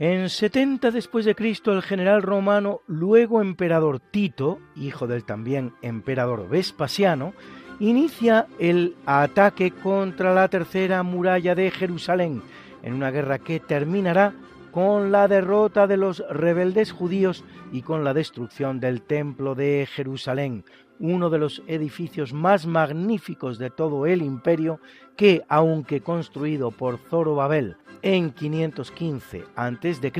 En 0.00 0.30
70 0.30 0.92
después 0.92 1.24
de 1.24 1.34
Cristo, 1.34 1.72
el 1.72 1.82
general 1.82 2.22
romano, 2.22 2.82
luego 2.86 3.42
emperador 3.42 3.98
Tito, 3.98 4.60
hijo 4.76 5.08
del 5.08 5.24
también 5.24 5.72
emperador 5.82 6.48
Vespasiano, 6.48 7.34
inicia 7.80 8.46
el 8.60 8.94
ataque 9.06 9.72
contra 9.72 10.32
la 10.32 10.46
tercera 10.46 11.02
muralla 11.02 11.56
de 11.56 11.72
Jerusalén, 11.72 12.42
en 12.84 12.94
una 12.94 13.10
guerra 13.10 13.40
que 13.40 13.58
terminará 13.58 14.34
con 14.70 15.10
la 15.10 15.26
derrota 15.26 15.88
de 15.88 15.96
los 15.96 16.22
rebeldes 16.30 16.92
judíos 16.92 17.42
y 17.72 17.82
con 17.82 18.04
la 18.04 18.14
destrucción 18.14 18.78
del 18.78 19.02
templo 19.02 19.56
de 19.56 19.88
Jerusalén, 19.92 20.64
uno 21.00 21.28
de 21.28 21.38
los 21.38 21.64
edificios 21.66 22.32
más 22.32 22.66
magníficos 22.66 23.58
de 23.58 23.70
todo 23.70 24.06
el 24.06 24.22
imperio 24.22 24.78
que, 25.16 25.42
aunque 25.48 26.02
construido 26.02 26.70
por 26.70 26.98
Zorobabel 26.98 27.76
en 28.02 28.30
515 28.32 29.44
a.C., 29.56 30.12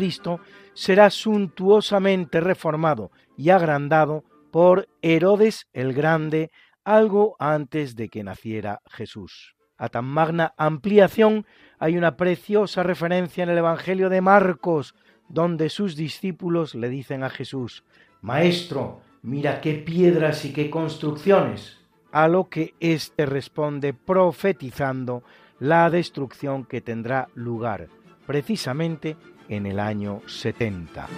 será 0.75 1.11
suntuosamente 1.11 2.41
reformado 2.41 3.11
y 3.37 3.51
agrandado 3.51 4.25
por 4.51 4.89
Herodes 5.03 5.67
el 5.73 5.93
Grande 5.93 6.51
algo 6.85 7.37
antes 7.39 7.97
de 7.97 8.09
que 8.09 8.25
naciera 8.25 8.81
Jesús. 8.87 9.55
A 9.77 9.89
tan 9.89 10.07
magna 10.07 10.55
ampliación 10.57 11.47
hay 11.79 11.97
una 11.97 12.17
preciosa 12.17 12.83
referencia 12.83 13.45
en 13.45 13.51
el 13.51 13.59
Evangelio 13.59 14.09
de 14.09 14.21
Marcos, 14.21 14.95
donde 15.29 15.69
sus 15.69 15.95
discípulos 15.97 16.75
le 16.75 16.89
dicen 16.89 17.23
a 17.23 17.31
Jesús, 17.31 17.85
Maestro, 18.21 19.01
mira 19.23 19.61
qué 19.61 19.75
piedras 19.75 20.45
y 20.45 20.53
qué 20.53 20.71
construcciones. 20.71 21.79
A 22.11 22.27
lo 22.27 22.49
que 22.49 22.75
éste 22.81 23.27
responde 23.27 23.93
profetizando 23.93 25.23
la 25.61 25.91
destrucción 25.91 26.65
que 26.65 26.81
tendrá 26.81 27.29
lugar 27.35 27.89
precisamente 28.27 29.17
en 29.49 29.67
el 29.67 29.81
año 29.81 30.21
70. 30.27 31.09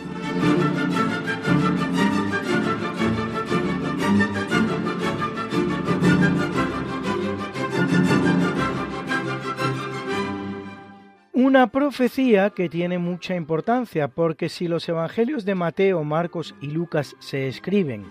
Una 11.32 11.66
profecía 11.66 12.50
que 12.50 12.68
tiene 12.68 12.98
mucha 12.98 13.34
importancia 13.34 14.08
porque 14.08 14.48
si 14.48 14.68
los 14.68 14.88
evangelios 14.88 15.44
de 15.44 15.54
Mateo, 15.54 16.04
Marcos 16.04 16.54
y 16.60 16.68
Lucas 16.68 17.16
se 17.18 17.48
escriben, 17.48 18.04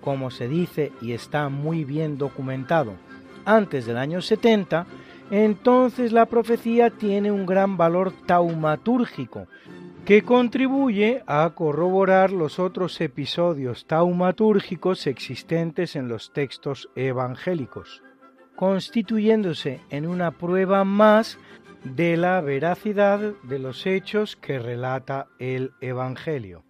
como 0.00 0.30
se 0.30 0.48
dice 0.48 0.92
y 1.02 1.12
está 1.12 1.48
muy 1.48 1.84
bien 1.84 2.16
documentado, 2.16 2.94
antes 3.44 3.86
del 3.86 3.98
año 3.98 4.22
70, 4.22 4.86
entonces 5.30 6.12
la 6.12 6.26
profecía 6.26 6.90
tiene 6.90 7.32
un 7.32 7.46
gran 7.46 7.76
valor 7.76 8.12
taumatúrgico 8.26 9.46
que 10.04 10.22
contribuye 10.22 11.24
a 11.26 11.50
corroborar 11.50 12.30
los 12.30 12.60
otros 12.60 13.00
episodios 13.00 13.86
taumatúrgicos 13.86 15.08
existentes 15.08 15.96
en 15.96 16.06
los 16.06 16.32
textos 16.32 16.88
evangélicos, 16.94 18.04
constituyéndose 18.54 19.80
en 19.90 20.06
una 20.06 20.30
prueba 20.30 20.84
más 20.84 21.38
de 21.82 22.16
la 22.16 22.40
veracidad 22.40 23.34
de 23.42 23.58
los 23.58 23.84
hechos 23.84 24.36
que 24.36 24.60
relata 24.60 25.26
el 25.40 25.72
Evangelio. 25.80 26.64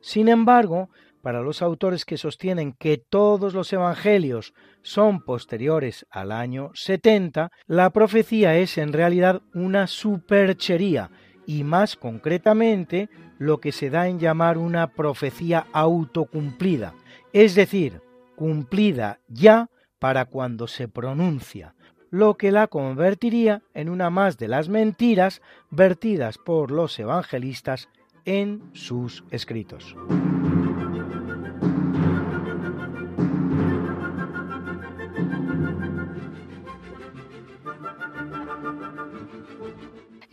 Sin 0.00 0.28
embargo, 0.28 0.90
para 1.24 1.40
los 1.40 1.62
autores 1.62 2.04
que 2.04 2.18
sostienen 2.18 2.74
que 2.74 2.98
todos 2.98 3.54
los 3.54 3.72
evangelios 3.72 4.52
son 4.82 5.24
posteriores 5.24 6.06
al 6.10 6.30
año 6.30 6.70
70, 6.74 7.50
la 7.66 7.88
profecía 7.90 8.56
es 8.58 8.76
en 8.76 8.92
realidad 8.92 9.40
una 9.54 9.86
superchería 9.86 11.10
y 11.46 11.64
más 11.64 11.96
concretamente 11.96 13.08
lo 13.38 13.58
que 13.58 13.72
se 13.72 13.88
da 13.88 14.06
en 14.06 14.18
llamar 14.18 14.58
una 14.58 14.88
profecía 14.88 15.66
autocumplida, 15.72 16.94
es 17.32 17.54
decir, 17.54 18.02
cumplida 18.36 19.20
ya 19.26 19.70
para 19.98 20.26
cuando 20.26 20.68
se 20.68 20.88
pronuncia, 20.88 21.74
lo 22.10 22.36
que 22.36 22.52
la 22.52 22.66
convertiría 22.66 23.62
en 23.72 23.88
una 23.88 24.10
más 24.10 24.36
de 24.36 24.48
las 24.48 24.68
mentiras 24.68 25.40
vertidas 25.70 26.36
por 26.36 26.70
los 26.70 26.98
evangelistas 26.98 27.88
en 28.26 28.62
sus 28.74 29.24
escritos. 29.30 29.96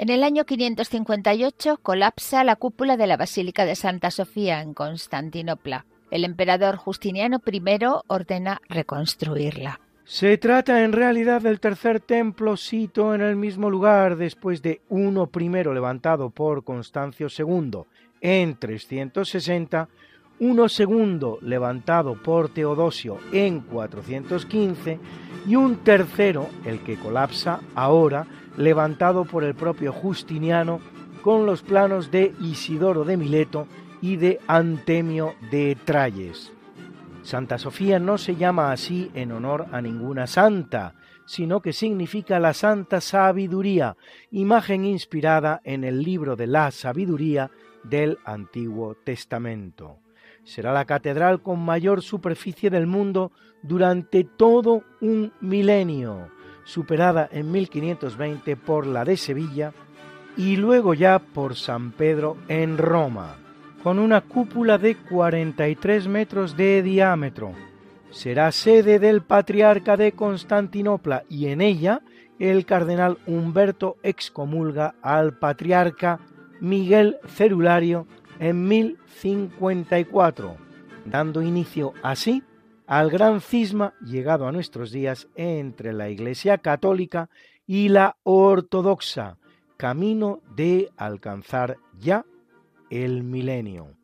En 0.01 0.09
el 0.09 0.23
año 0.23 0.45
558 0.45 1.77
colapsa 1.77 2.43
la 2.43 2.55
cúpula 2.55 2.97
de 2.97 3.05
la 3.05 3.17
Basílica 3.17 3.65
de 3.65 3.75
Santa 3.75 4.09
Sofía 4.09 4.63
en 4.63 4.73
Constantinopla. 4.73 5.85
El 6.09 6.25
emperador 6.25 6.77
Justiniano 6.77 7.39
I 7.45 7.61
ordena 8.07 8.59
reconstruirla. 8.67 9.79
Se 10.03 10.39
trata 10.39 10.83
en 10.83 10.93
realidad 10.93 11.43
del 11.43 11.59
tercer 11.59 11.99
templo 11.99 12.57
sito 12.57 13.13
en 13.13 13.21
el 13.21 13.35
mismo 13.35 13.69
lugar 13.69 14.15
después 14.15 14.63
de 14.63 14.81
uno 14.89 15.27
primero 15.27 15.71
levantado 15.71 16.31
por 16.31 16.63
Constancio 16.63 17.27
II 17.27 17.83
en 18.21 18.57
360, 18.57 19.87
uno 20.41 20.69
segundo 20.69 21.37
levantado 21.43 22.15
por 22.15 22.49
Teodosio 22.49 23.19
en 23.31 23.59
415 23.59 24.99
y 25.45 25.55
un 25.55 25.77
tercero, 25.77 26.49
el 26.65 26.79
que 26.79 26.97
colapsa 26.97 27.59
ahora, 27.75 28.25
levantado 28.57 29.23
por 29.25 29.43
el 29.43 29.53
propio 29.53 29.93
Justiniano 29.93 30.81
con 31.21 31.45
los 31.45 31.61
planos 31.61 32.09
de 32.09 32.33
Isidoro 32.41 33.03
de 33.05 33.17
Mileto 33.17 33.67
y 34.01 34.15
de 34.15 34.39
Antemio 34.47 35.35
de 35.51 35.77
Trayes. 35.85 36.51
Santa 37.21 37.59
Sofía 37.59 37.99
no 37.99 38.17
se 38.17 38.35
llama 38.35 38.71
así 38.71 39.11
en 39.13 39.31
honor 39.33 39.67
a 39.71 39.79
ninguna 39.79 40.25
santa, 40.25 40.95
sino 41.25 41.61
que 41.61 41.71
significa 41.71 42.39
la 42.39 42.55
santa 42.55 42.99
sabiduría, 42.99 43.95
imagen 44.31 44.85
inspirada 44.85 45.61
en 45.63 45.83
el 45.83 46.01
libro 46.01 46.35
de 46.35 46.47
la 46.47 46.71
sabiduría 46.71 47.51
del 47.83 48.17
Antiguo 48.25 48.95
Testamento. 48.95 49.99
Será 50.43 50.73
la 50.73 50.85
catedral 50.85 51.41
con 51.41 51.59
mayor 51.59 52.01
superficie 52.01 52.69
del 52.69 52.87
mundo 52.87 53.31
durante 53.61 54.23
todo 54.23 54.83
un 55.01 55.31
milenio, 55.39 56.29
superada 56.63 57.29
en 57.31 57.51
1520 57.51 58.55
por 58.57 58.87
la 58.87 59.05
de 59.05 59.17
Sevilla 59.17 59.73
y 60.37 60.55
luego 60.55 60.93
ya 60.93 61.19
por 61.19 61.55
San 61.55 61.91
Pedro 61.91 62.37
en 62.47 62.77
Roma 62.77 63.37
con 63.83 63.97
una 63.99 64.21
cúpula 64.21 64.77
de 64.77 64.95
43 64.95 66.07
metros 66.07 66.55
de 66.55 66.83
diámetro. 66.83 67.53
Será 68.11 68.51
sede 68.51 68.99
del 68.99 69.21
patriarca 69.21 69.97
de 69.97 70.11
Constantinopla 70.11 71.23
y 71.29 71.47
en 71.47 71.61
ella 71.61 72.01
el 72.39 72.65
cardenal 72.65 73.17
Humberto 73.25 73.97
excomulga 74.03 74.95
al 75.01 75.37
patriarca 75.37 76.19
Miguel 76.59 77.17
Cerulario 77.25 78.07
en 78.41 78.67
1054, 78.67 80.57
dando 81.05 81.41
inicio 81.43 81.93
así 82.01 82.43
al 82.87 83.09
gran 83.11 83.39
cisma 83.39 83.93
llegado 84.01 84.47
a 84.47 84.51
nuestros 84.51 84.91
días 84.91 85.29
entre 85.35 85.93
la 85.93 86.09
Iglesia 86.09 86.57
católica 86.57 87.29
y 87.67 87.89
la 87.89 88.17
ortodoxa, 88.23 89.37
camino 89.77 90.41
de 90.55 90.89
alcanzar 90.97 91.77
ya 91.99 92.25
el 92.89 93.23
milenio. 93.23 94.00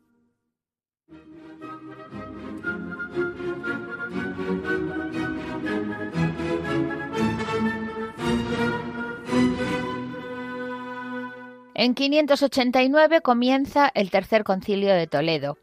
En 11.78 11.94
589 11.94 13.20
comienza 13.20 13.88
el 13.94 14.10
tercer 14.10 14.42
concilio 14.42 14.92
de 14.94 15.06
Toledo, 15.06 15.58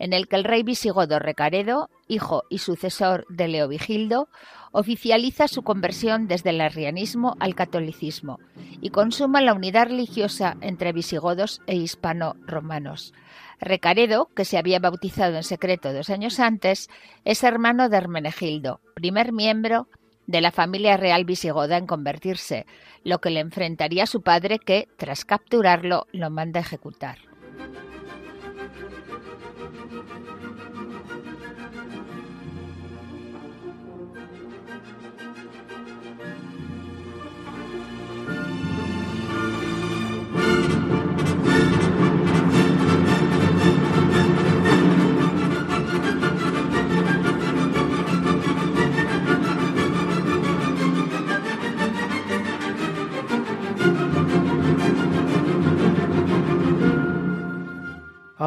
en 0.00 0.12
el 0.12 0.26
que 0.26 0.34
el 0.34 0.42
rey 0.42 0.64
visigodo 0.64 1.20
Recaredo, 1.20 1.90
hijo 2.08 2.42
y 2.50 2.58
sucesor 2.58 3.24
de 3.28 3.46
Leovigildo, 3.46 4.28
oficializa 4.72 5.46
su 5.46 5.62
conversión 5.62 6.26
desde 6.26 6.50
el 6.50 6.60
arrianismo 6.60 7.36
al 7.38 7.54
catolicismo 7.54 8.40
y 8.80 8.90
consuma 8.90 9.42
la 9.42 9.54
unidad 9.54 9.86
religiosa 9.86 10.56
entre 10.60 10.92
visigodos 10.92 11.60
e 11.68 11.76
hispano-romanos. 11.76 13.14
Recaredo, 13.60 14.26
que 14.34 14.44
se 14.44 14.58
había 14.58 14.80
bautizado 14.80 15.36
en 15.36 15.44
secreto 15.44 15.92
dos 15.92 16.10
años 16.10 16.40
antes, 16.40 16.90
es 17.24 17.44
hermano 17.44 17.88
de 17.88 17.96
Hermenegildo, 17.96 18.80
primer 18.96 19.32
miembro 19.32 19.86
de 20.30 20.40
la 20.40 20.52
familia 20.52 20.96
real 20.96 21.24
visigoda 21.24 21.76
en 21.76 21.86
convertirse, 21.86 22.64
lo 23.02 23.20
que 23.20 23.30
le 23.30 23.40
enfrentaría 23.40 24.04
a 24.04 24.06
su 24.06 24.22
padre 24.22 24.60
que, 24.60 24.86
tras 24.96 25.24
capturarlo, 25.24 26.06
lo 26.12 26.30
manda 26.30 26.60
a 26.60 26.62
ejecutar. 26.62 27.18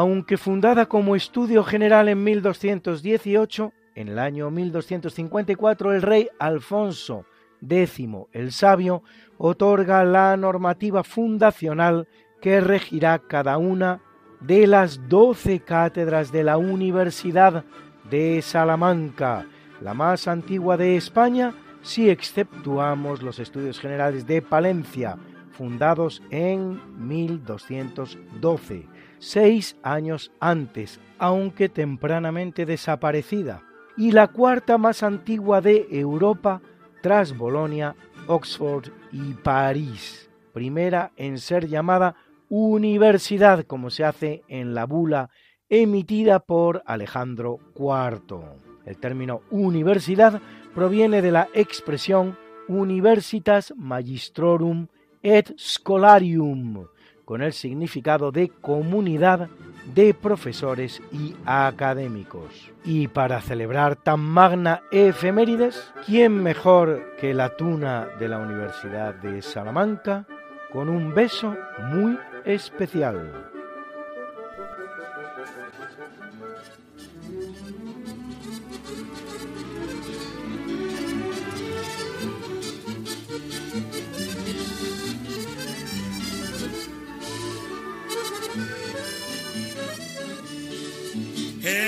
Aunque 0.04 0.36
fundada 0.36 0.88
como 0.88 1.16
estudio 1.16 1.64
general 1.64 2.10
en 2.10 2.22
1218, 2.26 3.72
en 3.96 4.10
el 4.10 4.20
año 4.20 4.52
1254 4.52 5.94
el 5.94 6.02
rey 6.02 6.28
Alfonso 6.40 7.26
X 7.62 8.06
el 8.34 8.52
Sabio 8.52 9.04
otorga 9.38 10.04
la 10.04 10.36
normativa 10.36 11.06
fundacional 11.06 12.10
que 12.42 12.60
regirá 12.60 13.18
cada 13.18 13.58
una 13.58 14.02
de 14.42 14.68
las 14.68 15.08
doce 15.08 15.62
cátedras 15.62 16.34
de 16.34 16.44
la 16.44 16.58
Universidad 16.58 17.64
de 18.10 18.42
Salamanca, 18.42 19.46
la 19.80 19.94
más 19.94 20.28
antigua 20.28 20.76
de 20.76 20.98
España 20.98 21.54
si 21.82 22.10
exceptuamos 22.10 23.22
los 23.22 23.40
estudios 23.40 23.80
generales 23.80 24.28
de 24.28 24.42
Palencia, 24.42 25.18
fundados 25.54 26.22
en 26.30 26.82
1212 27.08 28.92
seis 29.24 29.78
años 29.84 30.32
antes, 30.42 31.00
aunque 31.18 31.70
tempranamente 31.70 32.66
desaparecida, 32.66 33.64
y 33.96 34.12
la 34.12 34.28
cuarta 34.28 34.78
más 34.78 35.02
antigua 35.02 35.62
de 35.62 35.88
Europa 35.92 36.62
tras 37.02 37.38
Bolonia, 37.38 37.96
Oxford 38.28 38.90
y 39.14 39.34
París, 39.36 40.30
primera 40.52 41.14
en 41.16 41.40
ser 41.40 41.68
llamada 41.68 42.16
universidad 42.50 43.64
como 43.66 43.90
se 43.90 44.04
hace 44.04 44.44
en 44.50 44.74
la 44.74 44.86
bula 44.86 45.30
emitida 45.70 46.40
por 46.40 46.84
Alejandro 46.86 47.60
IV. 47.76 48.42
El 48.86 48.98
término 48.98 49.42
universidad 49.52 50.42
proviene 50.76 51.22
de 51.22 51.32
la 51.32 51.48
expresión 51.54 52.38
Universitas 52.68 53.74
Magistrorum 53.78 54.88
et 55.22 55.58
Scholarium, 55.58 56.88
con 57.26 57.42
el 57.42 57.54
significado 57.54 58.32
de 58.32 58.50
comunidad 58.50 59.50
de 59.94 60.14
profesores 60.14 61.02
y 61.12 61.36
académicos. 61.46 62.72
Y 62.84 63.08
para 63.08 63.42
celebrar 63.42 63.96
tan 63.96 64.20
magna 64.20 64.84
efemérides, 64.92 65.94
¿quién 66.06 66.42
mejor 66.42 67.16
que 67.20 67.34
la 67.34 67.56
tuna 67.56 68.08
de 68.20 68.28
la 68.28 68.40
Universidad 68.40 69.16
de 69.16 69.42
Salamanca 69.42 70.26
con 70.72 70.90
un 70.90 71.14
beso 71.14 71.56
muy 71.92 72.18
especial? 72.46 73.53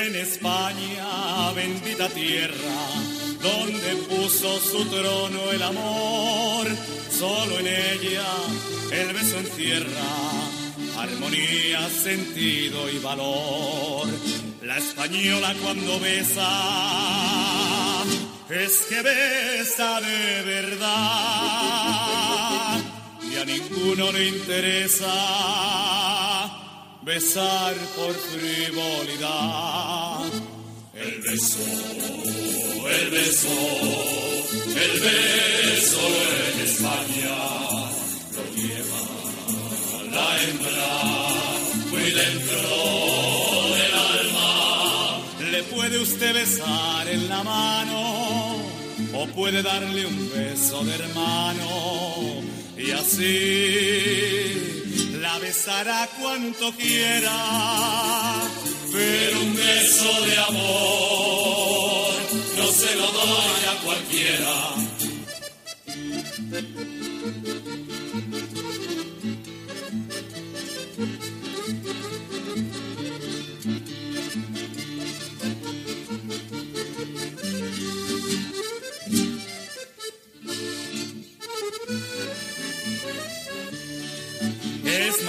En 0.07 0.15
España, 0.15 1.51
bendita 1.55 2.09
tierra, 2.09 2.75
donde 3.41 3.95
puso 4.09 4.59
su 4.59 4.83
trono 4.85 5.51
el 5.51 5.62
amor, 5.62 6.67
solo 7.09 7.59
en 7.59 7.67
ella 7.67 8.25
el 8.91 9.13
beso 9.13 9.39
encierra 9.39 10.35
armonía, 10.97 11.88
sentido 11.89 12.89
y 12.89 13.00
valor. 13.00 14.07
La 14.63 14.77
española 14.77 15.53
cuando 15.62 16.00
besa, 16.00 18.03
es 18.50 18.85
que 18.89 19.01
besa 19.01 20.00
de 20.01 20.41
verdad 20.43 20.81
y 23.31 23.38
a 23.38 23.45
ninguno 23.45 24.12
le 24.12 24.27
interesa 24.27 25.95
besar 27.05 27.75
por 27.95 28.13
frivolidad. 28.15 29.05
El 30.95 31.21
beso, 31.21 31.59
el 32.89 33.09
beso, 33.12 33.50
el 34.85 35.00
beso 35.00 36.01
en 36.47 36.59
España 36.62 37.38
lo 38.33 38.43
lleva 38.55 39.01
la 40.15 40.27
hembra 40.43 40.93
muy 41.91 42.07
dentro 42.24 42.69
del 43.75 43.93
alma. 43.93 44.51
Le 45.51 45.62
puede 45.63 46.00
usted 46.00 46.33
besar 46.33 47.07
en 47.07 47.29
la 47.29 47.43
mano 47.43 48.55
o 49.13 49.27
puede 49.27 49.62
darle 49.62 50.07
un 50.07 50.31
beso 50.31 50.83
de 50.83 50.95
hermano 50.95 52.41
y 52.77 52.91
así 52.91 54.85
besará 55.39 56.08
cuanto 56.20 56.72
quiera, 56.74 57.36
pero 58.92 59.42
un 59.42 59.56
beso 59.56 60.22
de 60.25 60.38
amor 60.38 62.13
no 62.58 62.68
se 62.68 62.96
lo 62.96 63.12
doy 63.12 63.65
a 63.72 63.75
cualquiera. 63.84 64.75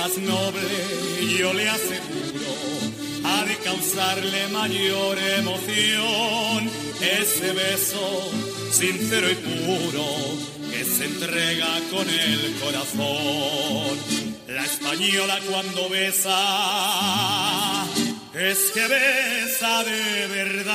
Más 0.06 0.18
noble, 0.18 0.68
yo 1.38 1.52
le 1.52 1.68
aseguro, 1.68 2.54
ha 3.24 3.44
de 3.44 3.56
causarle 3.56 4.48
mayor 4.48 5.18
emoción 5.18 6.70
ese 7.00 7.52
beso 7.52 8.30
sincero 8.70 9.28
y 9.30 9.34
puro 9.34 10.06
que 10.70 10.84
se 10.84 11.06
entrega 11.06 11.80
con 11.90 12.08
el 12.08 12.54
corazón. 12.62 13.98
La 14.46 14.64
española 14.64 15.40
cuando 15.50 15.88
besa 15.88 16.38
es 18.34 18.58
que 18.72 18.86
besa 18.86 19.82
de 19.82 20.26
verdad 20.28 20.66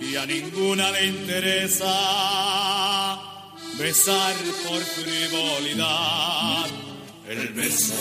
y 0.00 0.16
a 0.16 0.26
ninguna 0.26 0.92
le 0.92 1.06
interesa 1.06 1.90
besar 3.78 4.34
por 4.66 4.80
frivolidad. 4.82 6.66
El 7.28 7.48
beso, 7.54 7.94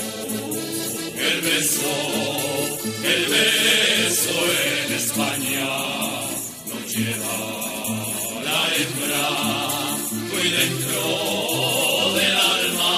el 1.16 1.42
beso, 1.42 1.94
el 3.04 3.26
beso 3.26 4.38
en 4.66 4.94
España 4.94 5.66
lo 6.70 6.78
lleva 6.88 7.38
la 8.44 8.60
hembra 8.76 9.26
muy 10.30 10.50
dentro 10.50 11.02
del 12.16 12.38
alma. 12.38 12.94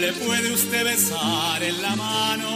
Le 0.00 0.12
puede 0.12 0.52
usted 0.52 0.84
besar 0.84 1.62
en 1.62 1.82
la 1.82 1.96
mano 1.96 2.50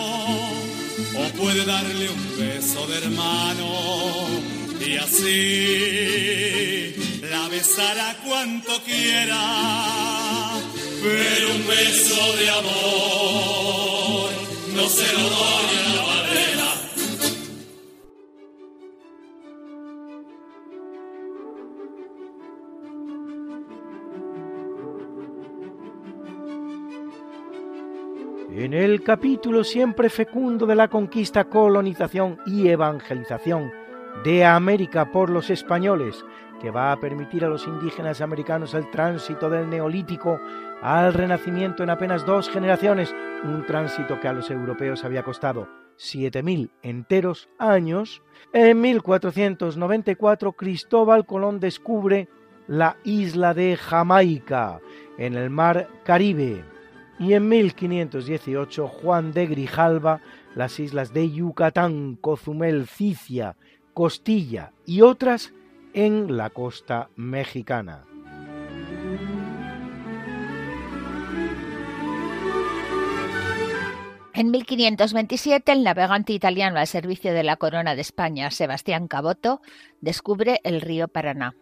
o 1.19 1.29
puede 1.41 1.65
darle 1.65 2.11
un 2.11 2.39
beso 2.39 2.87
de 2.89 2.99
hermano 2.99 4.66
y 4.87 4.97
así 4.97 6.45
la 7.23 7.49
besará 7.49 8.17
cuanto 8.25 8.73
quiera, 8.85 10.61
pero 11.03 11.55
un 11.55 11.67
beso 11.67 12.37
de 12.37 12.51
amor 12.51 14.31
no 14.77 14.87
se 14.87 15.13
lo 15.13 15.19
doy 15.19 15.67
en 15.79 15.97
la 15.97 16.03
barrera. 16.13 16.71
En 28.51 28.73
el 28.73 29.03
capítulo 29.03 29.65
siempre 29.65 30.09
fecundo 30.11 30.65
de 30.65 30.77
la 30.77 30.87
conquista, 30.89 31.45
colonización 31.45 32.39
y 32.47 32.69
evangelización 32.69 33.86
de 34.25 34.45
América 34.45 35.13
por 35.13 35.31
los 35.31 35.51
españoles, 35.51 36.25
que 36.61 36.71
va 36.71 36.93
a 36.93 37.01
permitir 37.01 37.45
a 37.45 37.49
los 37.49 37.67
indígenas 37.67 38.21
americanos 38.21 38.75
el 38.75 38.91
tránsito 38.91 39.51
del 39.51 39.69
neolítico 39.69 40.41
al 40.83 41.13
renacimiento 41.13 41.83
en 41.83 41.91
apenas 41.91 42.25
dos 42.25 42.49
generaciones, 42.49 43.15
un 43.45 43.65
tránsito 43.67 44.21
que 44.21 44.29
a 44.29 44.33
los 44.33 44.51
europeos 44.51 45.05
había 45.05 45.23
costado 45.23 45.69
7.000 45.99 46.71
enteros 46.83 47.49
años, 47.59 48.23
en 48.53 48.81
1494 48.81 50.53
Cristóbal 50.53 51.27
Colón 51.27 51.61
descubre 51.61 52.29
la 52.67 52.97
isla 53.05 53.55
de 53.55 53.77
Jamaica 53.77 54.81
en 55.19 55.35
el 55.35 55.51
mar 55.51 55.89
Caribe. 56.05 56.65
Y 57.19 57.33
en 57.33 57.49
1518 57.49 58.89
Juan 58.89 59.33
de 59.33 59.47
Grijalva 59.47 60.21
las 60.55 60.81
islas 60.81 61.13
de 61.13 61.31
Yucatán, 61.31 62.17
Cozumel, 62.17 62.87
Cicia, 62.87 63.57
Costilla 63.97 64.73
y 64.85 65.01
otras 65.01 65.55
en 65.95 66.37
la 66.37 66.51
costa 66.51 67.09
mexicana. 67.17 68.05
En 74.35 74.51
1527, 74.51 75.73
el 75.73 75.83
navegante 75.83 76.35
italiano 76.35 76.79
al 76.79 76.87
servicio 76.87 77.33
de 77.33 77.43
la 77.43 77.57
corona 77.57 77.95
de 77.95 78.03
España, 78.03 78.51
Sebastián 78.51 79.09
Caboto, 79.09 79.63
descubre 80.03 80.61
el 80.63 80.83
río 80.83 81.09
Paraná. 81.09 81.55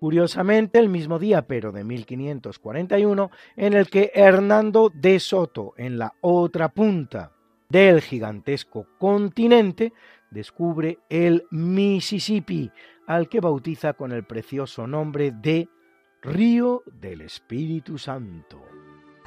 Curiosamente, 0.00 0.78
el 0.78 0.88
mismo 0.88 1.18
día, 1.18 1.42
pero 1.42 1.72
de 1.72 1.84
1541, 1.84 3.30
en 3.54 3.74
el 3.74 3.90
que 3.90 4.10
Hernando 4.14 4.90
de 4.94 5.20
Soto, 5.20 5.74
en 5.76 5.98
la 5.98 6.14
otra 6.22 6.70
punta 6.70 7.32
del 7.68 8.00
gigantesco 8.00 8.86
continente, 8.98 9.92
descubre 10.30 11.00
el 11.10 11.44
Mississippi, 11.50 12.70
al 13.06 13.28
que 13.28 13.40
bautiza 13.40 13.92
con 13.92 14.12
el 14.12 14.24
precioso 14.24 14.86
nombre 14.86 15.32
de 15.32 15.68
Río 16.22 16.82
del 16.86 17.20
Espíritu 17.20 17.98
Santo 17.98 18.58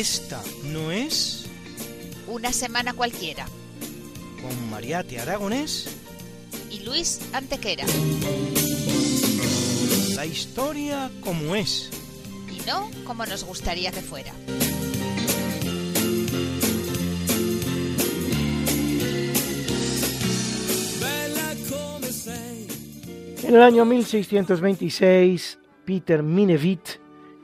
Esta 0.00 0.42
no 0.64 0.90
es 0.90 1.44
Una 2.26 2.54
semana 2.54 2.94
cualquiera. 2.94 3.44
con 4.40 4.70
Mariate 4.70 5.20
Aragonés 5.20 5.90
Y 6.70 6.80
Luis 6.80 7.20
Antequera. 7.34 7.84
la 10.16 10.24
historia 10.24 11.10
como 11.20 11.54
es. 11.54 11.90
Y 12.50 12.66
no 12.66 12.90
como 13.04 13.26
nos 13.26 13.44
gustaría 13.44 13.92
que 13.92 14.00
fuera. 14.00 14.32
En 23.42 23.54
el 23.54 23.62
año 23.62 23.84
1626, 23.84 25.58
Peter 25.84 26.22
Minevit, 26.22 26.99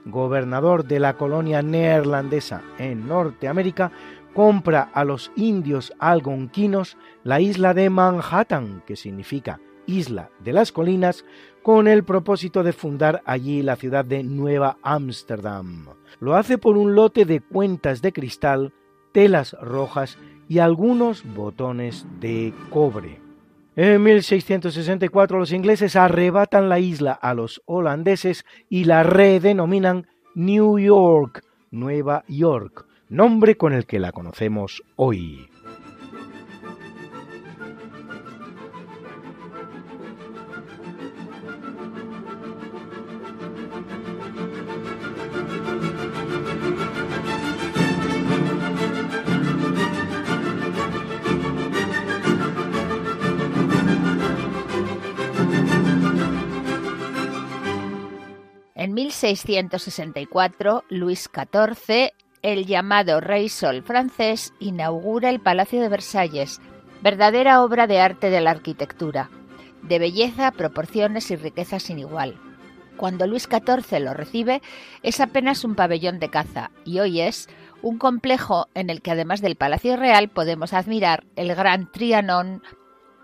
gobernador 0.07 0.85
de 0.85 1.01
la 1.01 1.17
colonia 1.17 1.63
neerlandesa 1.63 2.63
en 2.79 3.07
Norteamérica, 3.07 3.93
compra 4.35 4.91
a 4.93 5.05
los 5.05 5.33
indios 5.37 5.93
algonquinos 5.99 6.97
la 7.25 7.41
isla 7.41 7.75
de 7.75 7.91
Manhattan, 7.91 8.83
que 8.87 8.97
significa 8.97 9.61
Isla 9.87 10.31
de 10.41 10.53
las 10.53 10.73
Colinas, 10.73 11.25
con 11.63 11.89
el 11.89 12.05
propósito 12.05 12.63
de 12.63 12.73
fundar 12.73 13.23
allí 13.25 13.63
la 13.63 13.77
ciudad 13.77 14.05
de 14.05 14.23
Nueva 14.23 14.79
Ámsterdam. 14.83 15.87
Lo 16.21 16.37
hace 16.37 16.59
por 16.59 16.77
un 16.77 16.95
lote 16.95 17.25
de 17.25 17.41
cuentas 17.41 18.03
de 18.03 18.13
cristal, 18.13 18.73
telas 19.13 19.57
rojas 19.61 20.19
y 20.49 20.59
algunos 20.59 21.25
botones 21.35 22.07
de 22.21 22.55
cobre. 22.71 23.26
En 23.79 24.03
1664 24.03 25.39
los 25.39 25.53
ingleses 25.53 25.97
arrebatan 25.97 26.71
la 26.71 26.79
isla 26.79 27.13
a 27.13 27.35
los 27.35 27.61
holandeses 27.67 28.47
y 28.71 28.85
la 28.85 29.03
redenominan 29.03 30.07
New 30.35 30.79
York, 30.79 31.45
Nueva 31.71 32.25
York, 32.27 32.87
nombre 33.11 33.59
con 33.59 33.75
el 33.75 33.85
que 33.85 33.99
la 33.99 34.13
conocemos 34.13 34.83
hoy. 34.97 35.51
1664, 59.27 60.85
Luis 60.89 61.29
XIV, 61.35 62.13
el 62.43 62.65
llamado 62.65 63.21
Rey 63.21 63.49
Sol 63.49 63.83
francés, 63.83 64.55
inaugura 64.61 65.31
el 65.31 65.41
Palacio 65.41 65.81
de 65.81 65.89
Versalles, 65.89 66.61
verdadera 67.03 67.65
obra 67.65 67.89
de 67.89 68.01
arte 68.01 68.31
de 68.31 68.41
la 68.41 68.53
arquitectura, 68.53 69.31
de 69.83 69.99
belleza, 69.99 70.53
proporciones 70.53 71.31
y 71.33 71.37
riqueza 71.37 71.81
sin 71.81 71.99
igual. 71.99 72.39
Cuando 72.97 73.27
Luis 73.27 73.49
XIV 73.51 73.99
lo 73.99 74.15
recibe, 74.15 74.63
es 75.03 75.21
apenas 75.21 75.65
un 75.65 75.75
pabellón 75.75 76.21
de 76.21 76.31
caza 76.31 76.71
y 76.85 77.01
hoy 77.01 77.21
es 77.21 77.49
un 77.83 77.99
complejo 77.99 78.69
en 78.75 78.91
el 78.91 79.03
que 79.03 79.11
además 79.11 79.41
del 79.41 79.57
Palacio 79.57 79.97
Real 79.97 80.29
podemos 80.29 80.73
admirar 80.73 81.25
el 81.35 81.53
Gran 81.57 81.91
Trianon, 81.91 82.63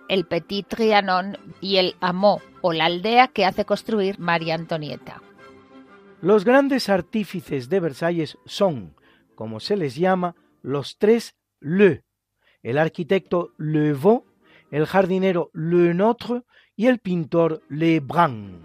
el 0.09 0.27
Petit 0.27 0.67
Trianon 0.67 1.39
y 1.61 1.77
el 1.77 1.95
Amo 2.01 2.43
o 2.61 2.73
la 2.73 2.87
aldea 2.87 3.29
que 3.29 3.47
hace 3.47 3.65
construir 3.65 4.19
María 4.19 4.57
Antonieta. 4.57 5.23
Los 6.23 6.45
grandes 6.45 6.89
artífices 6.89 7.69
de 7.69 7.81
Versalles 7.81 8.39
son, 8.45 8.95
como 9.35 9.59
se 9.59 9.77
les 9.77 9.97
llama, 9.97 10.37
los 10.63 10.97
tres 10.97 11.35
Le, 11.59 12.05
el 12.63 12.79
arquitecto 12.79 13.53
Le 13.59 13.93
Vaux, 13.93 14.25
el 14.71 14.87
jardinero 14.87 15.51
Le 15.53 15.95
Notre 15.95 16.45
y 16.77 16.87
el 16.87 17.01
pintor 17.01 17.61
Le 17.69 17.99
Brun. 17.99 18.63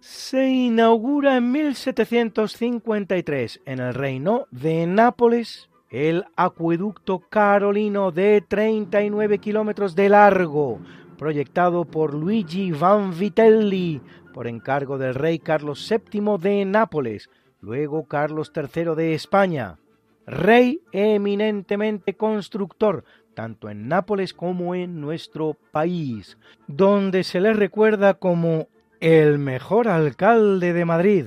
Se 0.00 0.46
inaugura 0.46 1.38
en 1.38 1.52
1753 1.52 3.62
en 3.64 3.78
el 3.78 3.94
reino 3.94 4.46
de 4.50 4.86
Nápoles 4.86 5.70
el 5.90 6.24
acueducto 6.36 7.20
carolino 7.20 8.12
de 8.12 8.42
39 8.46 9.38
kilómetros 9.38 9.94
de 9.94 10.08
largo, 10.08 10.80
proyectado 11.16 11.84
por 11.84 12.14
Luigi 12.14 12.72
Vanvitelli 12.72 14.00
por 14.34 14.46
encargo 14.46 14.98
del 14.98 15.14
rey 15.14 15.38
Carlos 15.38 15.90
VII 15.90 16.38
de 16.38 16.64
Nápoles, 16.64 17.30
luego 17.60 18.04
Carlos 18.04 18.52
III 18.54 18.94
de 18.94 19.14
España, 19.14 19.78
rey 20.26 20.80
eminentemente 20.92 22.14
constructor, 22.14 23.04
tanto 23.34 23.70
en 23.70 23.88
Nápoles 23.88 24.34
como 24.34 24.74
en 24.74 25.00
nuestro 25.00 25.56
país, 25.72 26.38
donde 26.66 27.24
se 27.24 27.40
le 27.40 27.52
recuerda 27.52 28.14
como 28.14 28.68
el 29.00 29.38
mejor 29.38 29.88
alcalde 29.88 30.72
de 30.72 30.84
Madrid. 30.84 31.26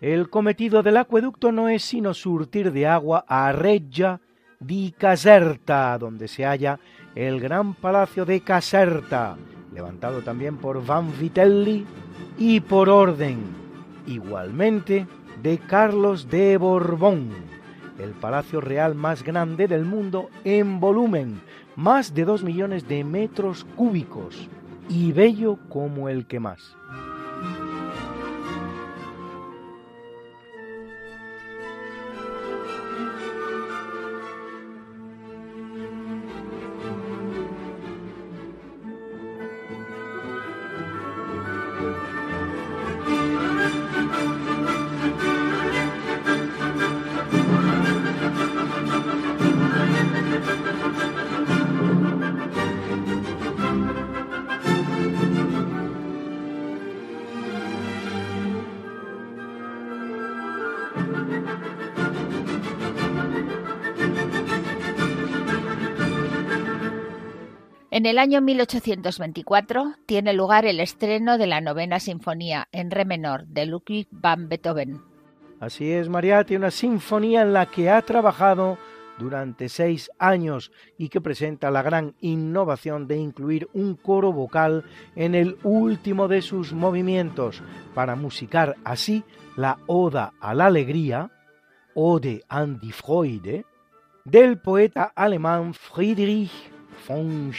El 0.00 0.30
cometido 0.30 0.82
del 0.82 0.96
acueducto 0.96 1.52
no 1.52 1.68
es 1.68 1.84
sino 1.84 2.14
surtir 2.14 2.72
de 2.72 2.86
agua 2.86 3.26
a 3.28 3.52
Reggia 3.52 4.18
di 4.58 4.92
Caserta, 4.92 5.98
donde 5.98 6.26
se 6.26 6.46
halla 6.46 6.80
el 7.14 7.38
gran 7.38 7.74
palacio 7.74 8.24
de 8.24 8.40
Caserta, 8.40 9.36
levantado 9.74 10.22
también 10.22 10.56
por 10.56 10.84
Vanvitelli 10.84 11.84
y 12.38 12.60
por 12.60 12.88
orden, 12.88 13.40
igualmente, 14.06 15.06
de 15.42 15.58
Carlos 15.58 16.30
de 16.30 16.56
Borbón, 16.56 17.28
el 17.98 18.12
palacio 18.12 18.62
real 18.62 18.94
más 18.94 19.22
grande 19.22 19.68
del 19.68 19.84
mundo 19.84 20.30
en 20.44 20.80
volumen, 20.80 21.42
más 21.76 22.14
de 22.14 22.24
dos 22.24 22.42
millones 22.42 22.88
de 22.88 23.04
metros 23.04 23.66
cúbicos, 23.76 24.48
y 24.88 25.12
bello 25.12 25.58
como 25.68 26.08
el 26.08 26.26
que 26.26 26.40
más. 26.40 26.74
En 68.00 68.06
el 68.06 68.18
año 68.18 68.40
1824 68.40 69.96
tiene 70.06 70.32
lugar 70.32 70.64
el 70.64 70.80
estreno 70.80 71.36
de 71.36 71.46
la 71.46 71.60
novena 71.60 72.00
sinfonía 72.00 72.66
en 72.72 72.90
re 72.90 73.04
menor 73.04 73.46
de 73.46 73.66
Ludwig 73.66 74.08
van 74.10 74.48
Beethoven. 74.48 75.02
Así 75.60 75.92
es, 75.92 76.08
Mariatti, 76.08 76.56
una 76.56 76.70
sinfonía 76.70 77.42
en 77.42 77.52
la 77.52 77.66
que 77.66 77.90
ha 77.90 78.00
trabajado 78.00 78.78
durante 79.18 79.68
seis 79.68 80.10
años 80.18 80.72
y 80.96 81.10
que 81.10 81.20
presenta 81.20 81.70
la 81.70 81.82
gran 81.82 82.14
innovación 82.22 83.06
de 83.06 83.18
incluir 83.18 83.68
un 83.74 83.96
coro 83.96 84.32
vocal 84.32 84.86
en 85.14 85.34
el 85.34 85.58
último 85.62 86.26
de 86.26 86.40
sus 86.40 86.72
movimientos 86.72 87.62
para 87.94 88.16
musicar 88.16 88.76
así 88.82 89.24
la 89.56 89.78
Oda 89.86 90.32
a 90.40 90.54
la 90.54 90.68
Alegría, 90.68 91.30
Ode 91.92 92.44
an 92.48 92.80
die 92.80 92.92
Freude, 92.92 93.66
del 94.24 94.58
poeta 94.58 95.12
alemán 95.14 95.74
Friedrich 95.74 96.50
von. 97.06 97.52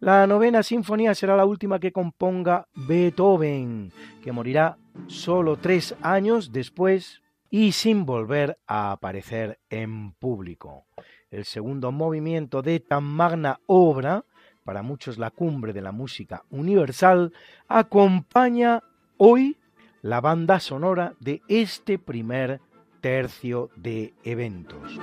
La 0.00 0.26
novena 0.26 0.62
sinfonía 0.62 1.14
será 1.14 1.36
la 1.36 1.44
última 1.44 1.78
que 1.78 1.92
componga 1.92 2.66
Beethoven, 2.74 3.92
que 4.22 4.32
morirá 4.32 4.76
solo 5.06 5.56
tres 5.58 5.94
años 6.02 6.52
después 6.52 7.22
y 7.50 7.72
sin 7.72 8.04
volver 8.04 8.58
a 8.66 8.92
aparecer 8.92 9.60
en 9.70 10.12
público. 10.12 10.86
El 11.30 11.44
segundo 11.44 11.92
movimiento 11.92 12.62
de 12.62 12.80
tan 12.80 13.04
magna 13.04 13.60
obra, 13.66 14.24
para 14.64 14.82
muchos 14.82 15.18
la 15.18 15.30
cumbre 15.30 15.72
de 15.72 15.82
la 15.82 15.92
música 15.92 16.44
universal, 16.50 17.32
acompaña 17.68 18.82
hoy 19.18 19.56
la 20.00 20.20
banda 20.20 20.58
sonora 20.60 21.14
de 21.20 21.42
este 21.46 21.98
primer 21.98 22.60
tercio 23.00 23.70
de 23.76 24.14
eventos. 24.24 24.98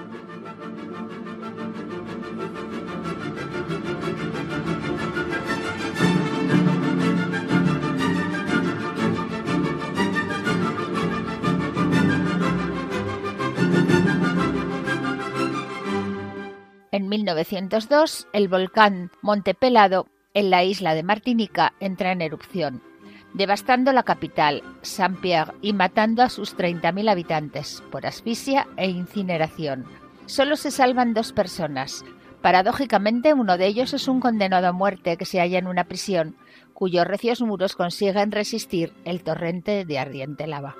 En 16.92 17.08
1902, 17.08 18.28
el 18.34 18.48
volcán 18.48 19.12
Monte 19.22 19.54
Pelado, 19.54 20.08
en 20.34 20.50
la 20.50 20.64
isla 20.64 20.96
de 20.96 21.04
Martinica, 21.04 21.74
entra 21.80 22.12
en 22.12 22.22
erupción, 22.22 22.82
devastando 23.36 23.94
la 23.94 24.02
capital, 24.02 24.64
Saint-Pierre, 24.82 25.54
y 25.62 25.74
matando 25.74 26.24
a 26.24 26.30
sus 26.30 26.58
30.000 26.58 27.12
habitantes 27.12 27.84
por 27.92 28.08
asfixia 28.08 28.68
e 28.76 28.90
incineración. 28.90 29.86
Solo 30.26 30.56
se 30.56 30.72
salvan 30.72 31.14
dos 31.14 31.32
personas. 31.32 32.04
Paradójicamente, 32.42 33.36
uno 33.36 33.58
de 33.60 33.68
ellos 33.68 33.94
es 33.94 34.08
un 34.08 34.20
condenado 34.20 34.68
a 34.68 34.72
muerte 34.72 35.16
que 35.18 35.26
se 35.26 35.40
halla 35.40 35.60
en 35.60 35.68
una 35.68 35.84
prisión, 35.84 36.38
cuyos 36.74 37.06
recios 37.06 37.42
muros 37.42 37.76
consiguen 37.76 38.32
resistir 38.32 38.94
el 39.06 39.22
torrente 39.24 39.86
de 39.86 40.00
ardiente 40.00 40.48
lava. 40.48 40.76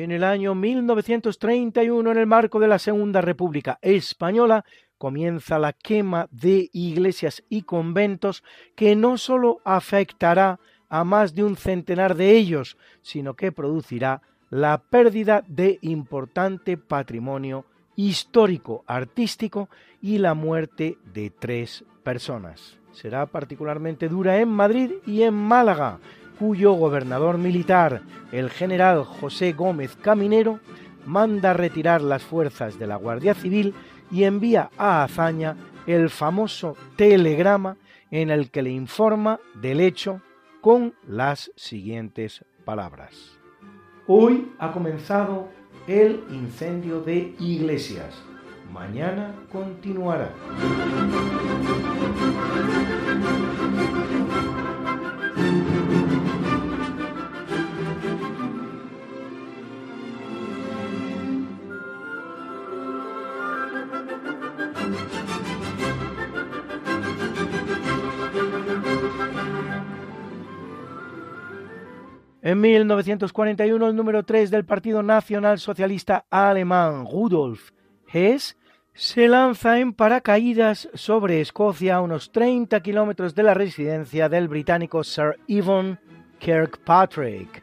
En 0.00 0.10
el 0.10 0.24
año 0.24 0.54
1931, 0.54 2.12
en 2.12 2.16
el 2.16 2.26
marco 2.26 2.58
de 2.58 2.66
la 2.66 2.78
Segunda 2.78 3.20
República 3.20 3.78
Española, 3.82 4.64
comienza 4.96 5.58
la 5.58 5.74
quema 5.74 6.28
de 6.30 6.70
iglesias 6.72 7.44
y 7.50 7.62
conventos 7.62 8.42
que 8.74 8.96
no 8.96 9.18
sólo 9.18 9.60
afectará 9.64 10.58
a 10.88 11.04
más 11.04 11.34
de 11.34 11.44
un 11.44 11.56
centenar 11.56 12.14
de 12.14 12.30
ellos, 12.30 12.78
sino 13.02 13.34
que 13.34 13.52
producirá 13.52 14.22
la 14.48 14.78
pérdida 14.78 15.44
de 15.46 15.78
importante 15.82 16.78
patrimonio 16.78 17.66
histórico, 17.94 18.84
artístico 18.86 19.68
y 20.00 20.16
la 20.16 20.32
muerte 20.32 20.96
de 21.12 21.28
tres 21.28 21.84
personas. 22.02 22.78
Será 22.92 23.26
particularmente 23.26 24.08
dura 24.08 24.38
en 24.40 24.48
Madrid 24.48 24.92
y 25.06 25.22
en 25.22 25.34
Málaga, 25.34 26.00
cuyo 26.42 26.72
gobernador 26.72 27.38
militar, 27.38 28.02
el 28.32 28.50
general 28.50 29.04
José 29.04 29.52
Gómez 29.52 29.94
Caminero, 29.94 30.58
manda 31.06 31.52
retirar 31.52 32.02
las 32.02 32.24
fuerzas 32.24 32.80
de 32.80 32.88
la 32.88 32.96
Guardia 32.96 33.32
Civil 33.32 33.74
y 34.10 34.24
envía 34.24 34.68
a 34.76 35.04
Azaña 35.04 35.54
el 35.86 36.10
famoso 36.10 36.76
telegrama 36.96 37.76
en 38.10 38.30
el 38.30 38.50
que 38.50 38.62
le 38.62 38.70
informa 38.70 39.38
del 39.54 39.78
hecho 39.78 40.20
con 40.60 40.94
las 41.06 41.52
siguientes 41.54 42.44
palabras. 42.64 43.38
Hoy 44.08 44.50
ha 44.58 44.72
comenzado 44.72 45.46
el 45.86 46.24
incendio 46.28 47.02
de 47.02 47.36
iglesias. 47.38 48.20
Mañana 48.72 49.32
continuará. 49.52 50.32
En 72.52 72.60
1941, 72.60 73.88
el 73.88 73.96
número 73.96 74.24
3 74.24 74.50
del 74.50 74.66
Partido 74.66 75.02
Nacional 75.02 75.58
Socialista 75.58 76.26
Alemán, 76.28 77.06
Rudolf 77.10 77.70
Hess, 78.12 78.58
se 78.92 79.26
lanza 79.26 79.78
en 79.78 79.94
paracaídas 79.94 80.90
sobre 80.92 81.40
Escocia 81.40 81.96
a 81.96 82.02
unos 82.02 82.30
30 82.30 82.78
kilómetros 82.80 83.34
de 83.34 83.42
la 83.42 83.54
residencia 83.54 84.28
del 84.28 84.48
británico 84.48 85.02
Sir 85.02 85.38
Evan 85.48 85.98
Kirkpatrick, 86.40 87.62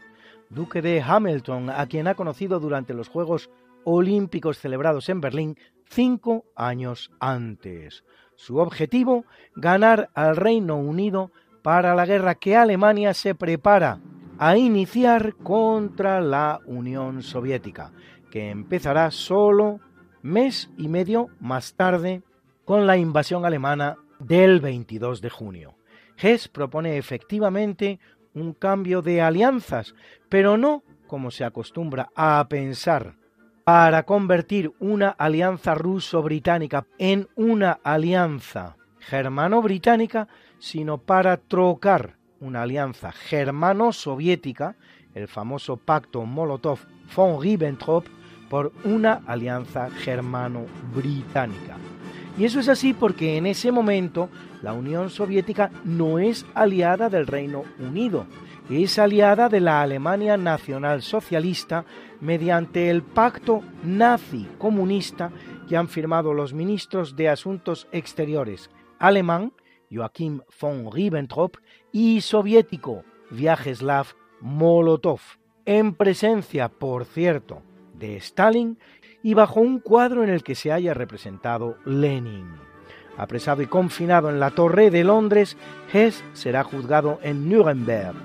duque 0.49 0.81
de 0.81 1.03
Hamilton, 1.03 1.69
a 1.69 1.85
quien 1.85 2.07
ha 2.07 2.15
conocido 2.15 2.59
durante 2.59 2.95
los 2.95 3.09
Juegos 3.09 3.51
Olímpicos 3.83 4.57
celebrados 4.57 5.07
en 5.09 5.21
Berlín 5.21 5.57
cinco 5.87 6.45
años 6.55 7.11
antes. 7.19 8.03
Su 8.35 8.57
objetivo, 8.57 9.25
ganar 9.55 10.09
al 10.15 10.35
Reino 10.35 10.77
Unido 10.77 11.29
para 11.61 11.93
la 11.93 12.07
guerra 12.07 12.33
que 12.33 12.55
Alemania 12.55 13.13
se 13.13 13.35
prepara 13.35 13.99
a 14.39 14.57
iniciar 14.57 15.35
contra 15.35 16.21
la 16.21 16.61
Unión 16.65 17.21
Soviética, 17.23 17.91
que 18.31 18.49
empezará 18.49 19.11
solo 19.11 19.81
mes 20.21 20.71
y 20.77 20.87
medio 20.87 21.27
más 21.41 21.73
tarde 21.73 22.23
con 22.63 22.87
la 22.87 22.95
invasión 22.95 23.45
alemana 23.45 23.97
del 24.19 24.61
22 24.61 25.19
de 25.19 25.29
junio. 25.29 25.75
Hess 26.17 26.47
propone 26.47 26.97
efectivamente 26.97 27.99
un 28.33 28.53
cambio 28.53 29.01
de 29.01 29.21
alianzas, 29.21 29.93
pero 30.29 30.57
no 30.57 30.83
como 31.05 31.31
se 31.31 31.43
acostumbra 31.43 32.09
a 32.15 32.45
pensar, 32.47 33.15
para 33.65 34.03
convertir 34.03 34.71
una 34.79 35.09
alianza 35.09 35.75
ruso-británica 35.75 36.85
en 36.97 37.27
una 37.35 37.79
alianza 37.83 38.77
germano-británica, 38.99 40.29
sino 40.59 40.99
para 40.99 41.37
trocar 41.37 42.18
una 42.41 42.63
alianza 42.63 43.11
germano-soviética, 43.11 44.75
el 45.13 45.27
famoso 45.27 45.77
pacto 45.77 46.25
Molotov-von 46.25 47.41
Ribbentrop, 47.41 48.05
por 48.49 48.71
una 48.83 49.21
alianza 49.27 49.89
germano-británica. 49.89 51.77
Y 52.37 52.45
eso 52.45 52.59
es 52.59 52.69
así 52.69 52.93
porque 52.93 53.37
en 53.37 53.45
ese 53.45 53.71
momento 53.71 54.29
la 54.61 54.73
Unión 54.73 55.09
Soviética 55.09 55.71
no 55.83 56.19
es 56.19 56.45
aliada 56.53 57.09
del 57.09 57.27
Reino 57.27 57.63
Unido, 57.79 58.25
es 58.69 58.97
aliada 58.99 59.49
de 59.49 59.59
la 59.59 59.81
Alemania 59.81 60.37
Nacional 60.37 61.01
Socialista 61.01 61.85
mediante 62.21 62.89
el 62.89 63.01
pacto 63.03 63.61
nazi-comunista 63.83 65.31
que 65.67 65.77
han 65.77 65.87
firmado 65.87 66.33
los 66.33 66.53
ministros 66.53 67.15
de 67.15 67.29
Asuntos 67.29 67.87
Exteriores 67.91 68.69
alemán 68.99 69.53
Joachim 69.91 70.41
von 70.59 70.91
Ribbentrop 70.91 71.57
y 71.91 72.21
soviético 72.21 73.03
Vyacheslav 73.31 74.07
Molotov, 74.41 75.19
en 75.65 75.93
presencia, 75.93 76.69
por 76.69 77.05
cierto, 77.05 77.61
de 77.93 78.15
Stalin 78.17 78.77
y 79.21 79.33
bajo 79.33 79.59
un 79.59 79.79
cuadro 79.79 80.23
en 80.23 80.29
el 80.29 80.43
que 80.43 80.55
se 80.55 80.71
haya 80.71 80.93
representado 80.93 81.77
Lenin. 81.85 82.47
Apresado 83.17 83.61
y 83.61 83.67
confinado 83.67 84.29
en 84.29 84.39
la 84.39 84.51
Torre 84.51 84.89
de 84.91 85.03
Londres, 85.03 85.57
Hess 85.91 86.23
será 86.33 86.63
juzgado 86.63 87.19
en 87.21 87.49
Nuremberg 87.49 88.15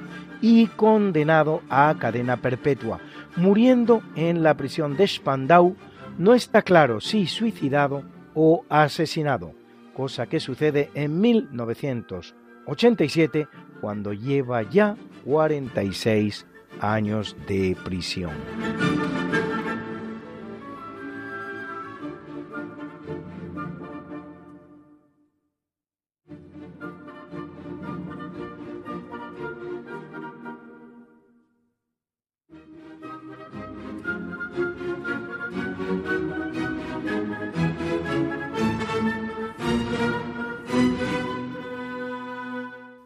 y 0.41 0.69
condenado 0.69 1.63
a 1.69 1.97
cadena 1.99 2.37
perpetua, 2.37 3.01
muriendo 3.35 4.03
en 4.15 4.43
la 4.43 4.57
prisión 4.57 4.97
de 4.97 5.09
Spandau, 5.09 5.75
no 6.17 6.35
está 6.35 6.63
claro 6.63 7.01
si 7.01 7.27
suicidado 7.27 8.05
o 8.35 8.65
asesinado, 8.69 9.55
cosa 9.95 10.27
que 10.27 10.41
sucede 10.41 10.91
en 10.95 11.21
1987 11.21 13.47
cuando 13.81 14.13
lleva 14.13 14.63
ya 14.63 14.97
46 15.25 16.47
años 16.81 17.37
de 17.47 17.77
prisión. 17.85 18.33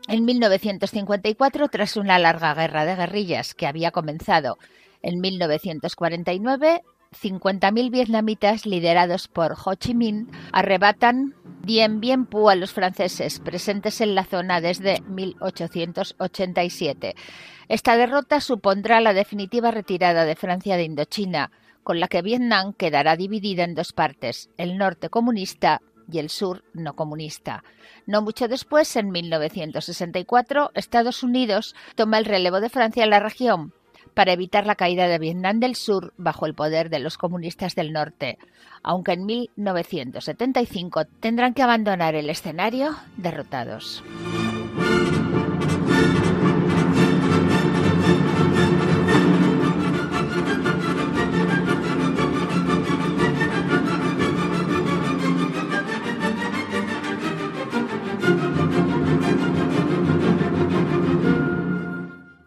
En 0.08 0.24
1954, 0.24 1.68
tras 1.68 1.96
una 1.98 2.18
larga 2.18 2.54
guerra 2.54 2.86
de 2.86 2.96
guerrillas 2.96 3.54
que 3.54 3.66
había 3.66 3.90
comenzado 3.90 4.56
en 5.02 5.20
1949, 5.20 6.82
50.000 7.12 7.90
vietnamitas 7.90 8.64
liderados 8.64 9.28
por 9.28 9.54
Ho 9.62 9.74
Chi 9.74 9.94
Minh 9.94 10.30
arrebatan 10.50 11.34
Dien 11.62 12.00
Bien 12.00 12.24
Phu 12.24 12.48
a 12.48 12.54
los 12.54 12.72
franceses 12.72 13.38
presentes 13.38 14.00
en 14.00 14.14
la 14.14 14.24
zona 14.24 14.62
desde 14.62 15.02
1887. 15.02 17.14
Esta 17.68 17.98
derrota 17.98 18.40
supondrá 18.40 19.02
la 19.02 19.12
definitiva 19.12 19.70
retirada 19.70 20.24
de 20.24 20.36
Francia 20.36 20.78
de 20.78 20.84
Indochina, 20.84 21.50
con 21.82 22.00
la 22.00 22.08
que 22.08 22.22
Vietnam 22.22 22.72
quedará 22.72 23.14
dividida 23.14 23.64
en 23.64 23.74
dos 23.74 23.92
partes, 23.92 24.48
el 24.56 24.78
norte 24.78 25.10
comunista 25.10 25.82
y 26.10 26.18
el 26.18 26.30
sur 26.30 26.64
no 26.72 26.94
comunista. 26.94 27.62
No 28.06 28.22
mucho 28.22 28.48
después, 28.48 28.96
en 28.96 29.10
1964, 29.10 30.70
Estados 30.74 31.22
Unidos 31.22 31.74
toma 31.94 32.18
el 32.18 32.24
relevo 32.24 32.60
de 32.60 32.70
Francia 32.70 33.04
en 33.04 33.10
la 33.10 33.20
región 33.20 33.72
para 34.14 34.32
evitar 34.32 34.66
la 34.66 34.74
caída 34.74 35.06
de 35.06 35.18
Vietnam 35.18 35.60
del 35.60 35.76
Sur 35.76 36.12
bajo 36.16 36.46
el 36.46 36.54
poder 36.54 36.90
de 36.90 36.98
los 36.98 37.18
comunistas 37.18 37.74
del 37.74 37.92
norte, 37.92 38.38
aunque 38.82 39.12
en 39.12 39.26
1975 39.26 41.04
tendrán 41.20 41.54
que 41.54 41.62
abandonar 41.62 42.14
el 42.14 42.30
escenario 42.30 42.96
derrotados. 43.16 44.02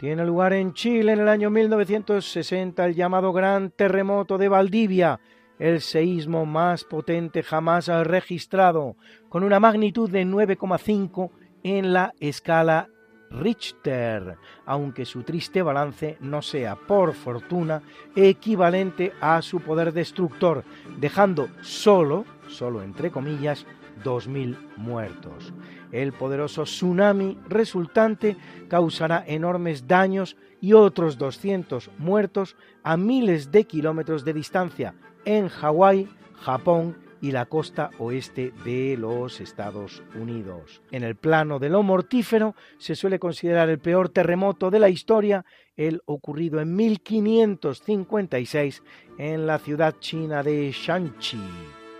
Tiene 0.01 0.25
lugar 0.25 0.53
en 0.53 0.73
Chile 0.73 1.13
en 1.13 1.19
el 1.19 1.27
año 1.27 1.51
1960 1.51 2.87
el 2.87 2.95
llamado 2.95 3.31
Gran 3.33 3.69
Terremoto 3.69 4.39
de 4.39 4.49
Valdivia, 4.49 5.19
el 5.59 5.79
seísmo 5.79 6.47
más 6.47 6.85
potente 6.85 7.43
jamás 7.43 7.85
registrado, 7.85 8.95
con 9.29 9.43
una 9.43 9.59
magnitud 9.59 10.09
de 10.09 10.25
9,5 10.25 11.29
en 11.61 11.93
la 11.93 12.13
escala 12.19 12.87
Richter, 13.29 14.37
aunque 14.65 15.05
su 15.05 15.21
triste 15.21 15.61
balance 15.61 16.17
no 16.19 16.41
sea, 16.41 16.75
por 16.75 17.13
fortuna, 17.13 17.83
equivalente 18.15 19.13
a 19.21 19.43
su 19.43 19.59
poder 19.59 19.93
destructor, 19.93 20.63
dejando 20.97 21.47
solo, 21.61 22.25
solo 22.47 22.81
entre 22.81 23.11
comillas, 23.11 23.67
2.000 24.03 24.57
muertos. 24.77 25.53
El 25.91 26.13
poderoso 26.13 26.63
tsunami 26.63 27.38
resultante 27.47 28.38
causará 28.67 29.23
enormes 29.27 29.88
daños 29.88 30.38
y 30.62 30.73
otros 30.73 31.17
200 31.17 31.89
muertos 31.97 32.56
a 32.84 32.97
miles 32.97 33.51
de 33.51 33.65
kilómetros 33.65 34.23
de 34.23 34.34
distancia 34.34 34.95
en 35.25 35.49
Hawái, 35.49 36.08
Japón 36.36 36.97
y 37.21 37.32
la 37.32 37.45
costa 37.45 37.91
oeste 37.99 38.51
de 38.65 38.97
los 38.97 39.39
Estados 39.41 40.01
Unidos. 40.15 40.82
En 40.91 41.04
el 41.04 41.15
plano 41.15 41.60
de 41.60 41.69
lo 41.69 41.84
mortífero 41.84 42.56
se 42.80 42.95
suele 42.95 43.19
considerar 43.19 43.69
el 43.69 43.77
peor 43.80 44.10
terremoto 44.10 44.71
de 44.71 44.80
la 44.80 44.89
historia 44.89 45.45
el 45.75 46.01
ocurrido 46.06 46.60
en 46.60 46.75
1556 46.75 48.82
en 49.17 49.45
la 49.45 49.60
ciudad 49.60 49.95
china 49.99 50.41
de 50.43 50.71
Shanxi, 50.71 51.38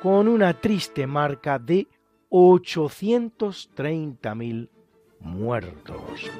con 0.02 0.28
una 0.28 0.60
triste 0.60 1.06
marca 1.06 1.60
de 1.60 1.88
830.000 2.32 4.70
muertos. 5.20 6.32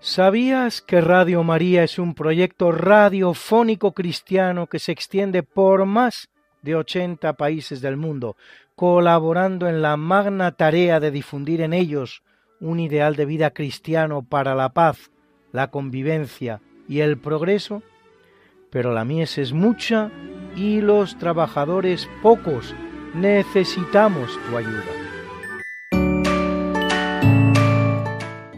¿Sabías 0.00 0.82
que 0.82 1.00
Radio 1.00 1.44
María 1.44 1.84
es 1.84 2.00
un 2.00 2.14
proyecto 2.14 2.72
radiofónico 2.72 3.92
cristiano 3.92 4.66
que 4.66 4.80
se 4.80 4.92
extiende 4.92 5.44
por 5.44 5.86
más 5.86 6.28
de 6.62 6.74
80 6.74 7.34
países 7.34 7.80
del 7.80 7.96
mundo, 7.96 8.36
colaborando 8.74 9.68
en 9.68 9.80
la 9.80 9.96
magna 9.96 10.50
tarea 10.52 10.98
de 10.98 11.12
difundir 11.12 11.60
en 11.60 11.72
ellos 11.72 12.24
un 12.60 12.80
ideal 12.80 13.14
de 13.14 13.26
vida 13.26 13.50
cristiano 13.50 14.22
para 14.22 14.56
la 14.56 14.70
paz, 14.70 15.12
la 15.52 15.70
convivencia 15.70 16.60
y 16.88 16.98
el 17.00 17.16
progreso? 17.16 17.82
Pero 18.74 18.92
la 18.92 19.04
mies 19.04 19.38
es 19.38 19.52
mucha 19.52 20.10
y 20.56 20.80
los 20.80 21.16
trabajadores 21.16 22.08
pocos. 22.22 22.74
Necesitamos 23.14 24.28
tu 24.50 24.56
ayuda. 24.56 24.82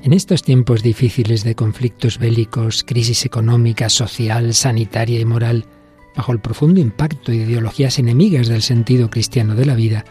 En 0.02 0.12
estos 0.14 0.42
tiempos 0.42 0.82
difíciles 0.82 1.44
de 1.44 1.54
conflictos 1.54 2.18
bélicos, 2.18 2.82
crisis 2.82 3.26
económica, 3.26 3.90
social, 3.90 4.54
sanitaria 4.54 5.20
y 5.20 5.26
moral, 5.26 5.66
bajo 6.16 6.32
el 6.32 6.40
profundo 6.40 6.80
impacto 6.80 7.30
de 7.30 7.38
ideologías 7.38 7.98
enemigas 7.98 8.48
del 8.48 8.62
sentido 8.62 9.10
cristiano 9.10 9.54
de 9.54 9.66
la 9.66 9.74
vida, 9.74 10.06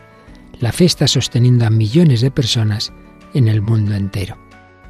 la 0.59 0.71
fe 0.71 0.85
está 0.85 1.07
sosteniendo 1.07 1.65
a 1.65 1.71
millones 1.71 2.21
de 2.21 2.29
personas 2.29 2.93
en 3.33 3.47
el 3.47 3.63
mundo 3.63 3.95
entero. 3.95 4.44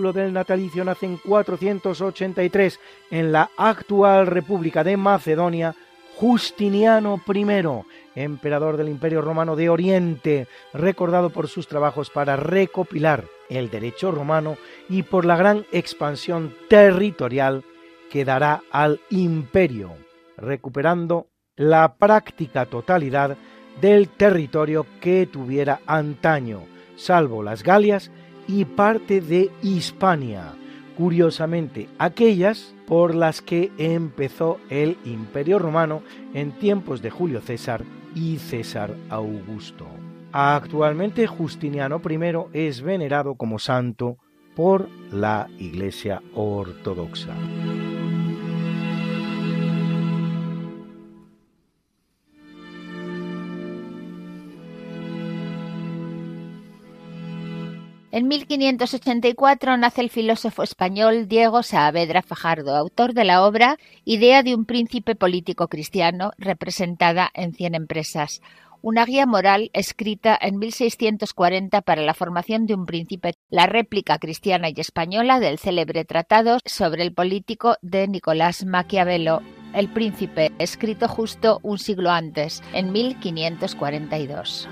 Del 0.00 0.32
natalicio 0.32 0.82
nace 0.84 1.06
en 1.06 1.18
483 1.18 2.80
en 3.10 3.32
la 3.32 3.50
actual 3.56 4.26
República 4.26 4.82
de 4.82 4.96
Macedonia 4.96 5.74
Justiniano 6.16 7.20
I, 7.26 8.20
emperador 8.20 8.76
del 8.76 8.88
Imperio 8.88 9.20
Romano 9.20 9.56
de 9.56 9.68
Oriente, 9.68 10.48
recordado 10.72 11.30
por 11.30 11.48
sus 11.48 11.68
trabajos 11.68 12.10
para 12.10 12.36
recopilar 12.36 13.24
el 13.48 13.70
derecho 13.70 14.10
romano 14.10 14.56
y 14.88 15.02
por 15.02 15.24
la 15.24 15.36
gran 15.36 15.66
expansión 15.72 16.54
territorial 16.68 17.64
que 18.10 18.24
dará 18.24 18.62
al 18.70 19.00
imperio, 19.10 19.94
recuperando 20.36 21.28
la 21.56 21.94
práctica 21.94 22.66
totalidad 22.66 23.36
del 23.80 24.08
territorio 24.08 24.86
que 25.00 25.26
tuviera 25.26 25.80
antaño, 25.86 26.64
salvo 26.96 27.42
las 27.42 27.62
Galias 27.62 28.10
y 28.50 28.64
parte 28.64 29.20
de 29.20 29.50
Hispania, 29.62 30.54
curiosamente 30.96 31.88
aquellas 31.98 32.74
por 32.86 33.14
las 33.14 33.40
que 33.42 33.70
empezó 33.78 34.58
el 34.70 34.96
Imperio 35.04 35.60
Romano 35.60 36.02
en 36.34 36.50
tiempos 36.52 37.00
de 37.00 37.10
Julio 37.10 37.40
César 37.40 37.84
y 38.14 38.38
César 38.38 38.96
Augusto. 39.08 39.86
Actualmente 40.32 41.26
Justiniano 41.28 42.00
I 42.04 42.18
es 42.52 42.82
venerado 42.82 43.36
como 43.36 43.60
santo 43.60 44.18
por 44.56 44.88
la 45.12 45.48
Iglesia 45.58 46.20
Ortodoxa. 46.34 47.34
En 58.12 58.26
1584 58.26 59.76
nace 59.76 60.00
el 60.00 60.10
filósofo 60.10 60.64
español 60.64 61.28
Diego 61.28 61.62
Saavedra 61.62 62.22
Fajardo, 62.22 62.74
autor 62.74 63.14
de 63.14 63.24
la 63.24 63.44
obra 63.44 63.78
Idea 64.04 64.42
de 64.42 64.56
un 64.56 64.64
príncipe 64.64 65.14
político 65.14 65.68
cristiano, 65.68 66.32
representada 66.36 67.30
en 67.34 67.54
Cien 67.54 67.76
empresas, 67.76 68.42
una 68.82 69.04
guía 69.04 69.26
moral 69.26 69.70
escrita 69.74 70.36
en 70.40 70.58
1640 70.58 71.82
para 71.82 72.02
la 72.02 72.14
formación 72.14 72.66
de 72.66 72.74
un 72.74 72.84
príncipe, 72.84 73.34
la 73.48 73.66
réplica 73.66 74.18
cristiana 74.18 74.70
y 74.70 74.74
española 74.80 75.38
del 75.38 75.58
célebre 75.58 76.04
tratado 76.04 76.58
sobre 76.64 77.04
el 77.04 77.12
político 77.12 77.76
de 77.80 78.08
Nicolás 78.08 78.64
Maquiavelo, 78.64 79.42
El 79.72 79.88
príncipe, 79.88 80.50
escrito 80.58 81.06
justo 81.06 81.60
un 81.62 81.78
siglo 81.78 82.10
antes, 82.10 82.60
en 82.72 82.90
1542. 82.90 84.68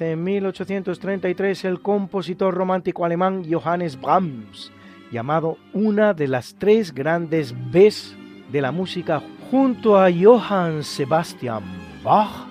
En 0.00 0.24
1833 0.24 1.66
el 1.66 1.82
compositor 1.82 2.54
romántico 2.54 3.04
alemán 3.04 3.44
Johannes 3.48 4.00
Brahms, 4.00 4.72
llamado 5.12 5.58
una 5.74 6.14
de 6.14 6.26
las 6.26 6.54
tres 6.58 6.94
grandes 6.94 7.54
Bs 7.70 8.16
de 8.50 8.62
la 8.62 8.72
música 8.72 9.22
junto 9.50 10.00
a 10.00 10.08
Johann 10.10 10.84
Sebastian 10.84 11.62
Bach 12.02 12.46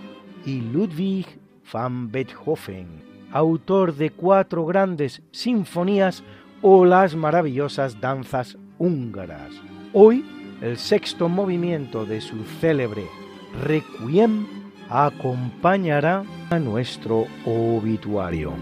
y 0.46 0.62
Ludwig 0.62 1.26
van 1.74 2.12
Beethoven, 2.12 3.04
autor 3.32 3.96
de 3.96 4.12
cuatro 4.12 4.64
grandes 4.68 5.24
sinfonías 5.32 6.24
o 6.62 6.86
las 6.86 7.16
maravillosas 7.16 8.00
danzas 8.00 8.60
húngaras. 8.78 9.50
Hoy, 9.94 10.24
el 10.62 10.78
sexto 10.78 11.28
movimiento 11.28 12.06
de 12.06 12.22
su 12.22 12.44
célebre 12.62 13.06
Requiem 13.64 14.46
acompañará 14.90 16.24
a 16.50 16.60
nuestro 16.60 17.28
obituario. 17.46 18.54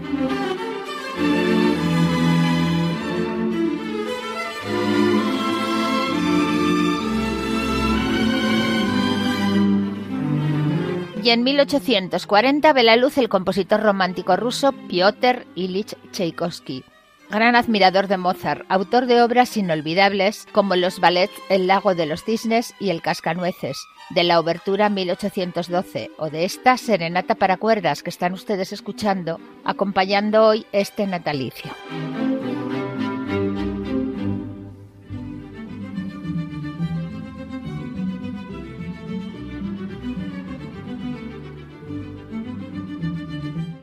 Y 11.22 11.30
en 11.30 11.42
1840 11.42 12.72
ve 12.72 12.82
la 12.82 12.96
luz 12.96 13.18
el 13.18 13.28
compositor 13.28 13.82
romántico 13.82 14.36
ruso 14.36 14.72
Piotr 14.88 15.46
Ilich 15.56 15.94
Tchaikovsky, 16.10 16.84
gran 17.30 17.54
admirador 17.56 18.08
de 18.08 18.16
Mozart, 18.16 18.64
autor 18.68 19.06
de 19.06 19.22
obras 19.22 19.56
inolvidables 19.56 20.46
como 20.52 20.76
los 20.76 21.00
ballets 21.00 21.34
El 21.48 21.66
lago 21.66 21.94
de 21.94 22.06
los 22.06 22.24
cisnes 22.24 22.74
y 22.78 22.90
El 22.90 23.02
cascanueces, 23.02 23.78
de 24.10 24.24
la 24.24 24.40
obertura 24.40 24.88
1812 24.88 26.10
o 26.18 26.30
de 26.30 26.44
esta 26.44 26.76
serenata 26.76 27.34
para 27.34 27.58
cuerdas 27.58 28.02
que 28.02 28.10
están 28.10 28.32
ustedes 28.32 28.72
escuchando, 28.72 29.38
acompañando 29.64 30.46
hoy 30.46 30.66
este 30.72 31.06
natalicio. 31.06 31.70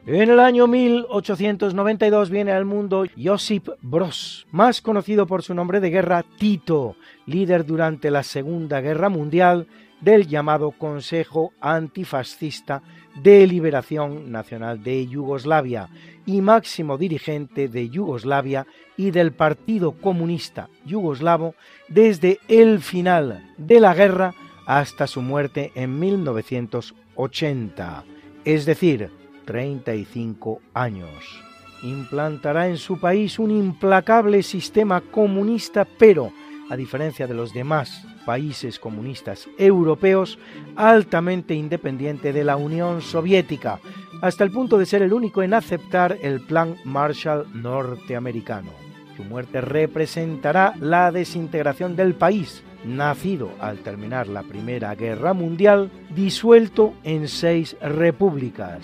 En 0.08 0.30
el 0.30 0.39
año 0.39 0.68
1892 0.68 2.30
viene 2.30 2.52
al 2.52 2.63
mundo 2.63 3.06
Josip 3.20 3.70
Broz, 3.82 4.46
más 4.52 4.80
conocido 4.80 5.26
por 5.26 5.41
su 5.41 5.56
nombre 5.56 5.80
de 5.80 5.89
guerra 5.89 6.24
Tito, 6.38 6.96
líder 7.26 7.65
durante 7.65 8.12
la 8.12 8.22
Segunda 8.22 8.82
Guerra 8.82 9.10
Mundial 9.10 9.65
del 10.02 10.28
llamado 10.28 10.70
Consejo 10.70 11.54
Antifascista 11.60 12.84
de 13.15 13.48
Liberación 13.48 14.32
Nacional 14.32 14.84
de 14.84 15.08
Yugoslavia 15.08 15.89
y 16.28 16.41
máximo 16.41 17.00
dirigente 17.00 17.68
de 17.68 17.89
Yugoslavia 17.89 18.68
y 18.98 19.10
del 19.10 19.32
Partido 19.32 19.94
Comunista 19.94 20.70
Yugoslavo 20.86 21.56
desde 21.88 22.38
el 22.48 22.80
final 22.80 23.56
de 23.58 23.80
la 23.80 23.96
guerra 23.96 24.36
hasta 24.68 25.08
su 25.08 25.24
muerte 25.24 25.72
en 25.74 25.98
1980, 25.98 28.04
es 28.44 28.68
decir, 28.68 29.25
35 29.45 30.62
años. 30.73 31.43
Implantará 31.84 32.67
en 32.67 32.77
su 32.77 32.99
país 32.99 33.38
un 33.39 33.51
implacable 33.51 34.43
sistema 34.43 35.01
comunista, 35.01 35.86
pero, 35.97 36.31
a 36.69 36.75
diferencia 36.75 37.27
de 37.27 37.36
los 37.36 37.53
demás 37.53 38.05
países 38.25 38.79
comunistas 38.79 39.47
europeos, 39.58 40.39
altamente 40.75 41.53
independiente 41.53 42.34
de 42.34 42.43
la 42.43 42.58
Unión 42.58 43.01
Soviética, 43.01 43.79
hasta 44.21 44.43
el 44.43 44.51
punto 44.51 44.77
de 44.77 44.86
ser 44.86 45.01
el 45.03 45.13
único 45.13 45.43
en 45.43 45.53
aceptar 45.53 46.17
el 46.21 46.41
Plan 46.41 46.75
Marshall 46.84 47.45
norteamericano. 47.53 48.71
Su 49.15 49.23
muerte 49.23 49.62
representará 49.62 50.73
la 50.79 51.12
desintegración 51.12 51.95
del 51.95 52.15
país, 52.15 52.63
nacido 52.84 53.51
al 53.60 53.79
terminar 53.79 54.27
la 54.27 54.43
Primera 54.43 54.93
Guerra 54.95 55.34
Mundial, 55.34 55.89
disuelto 56.13 56.93
en 57.03 57.27
seis 57.27 57.77
repúblicas, 57.81 58.81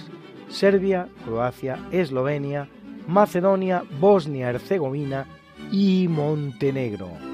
Serbia, 0.52 1.08
Croacia, 1.26 1.80
Eslovenia, 1.92 2.68
Macedonia, 3.08 3.84
Bosnia-Herzegovina 4.00 5.26
y 5.72 6.08
Montenegro. 6.10 7.31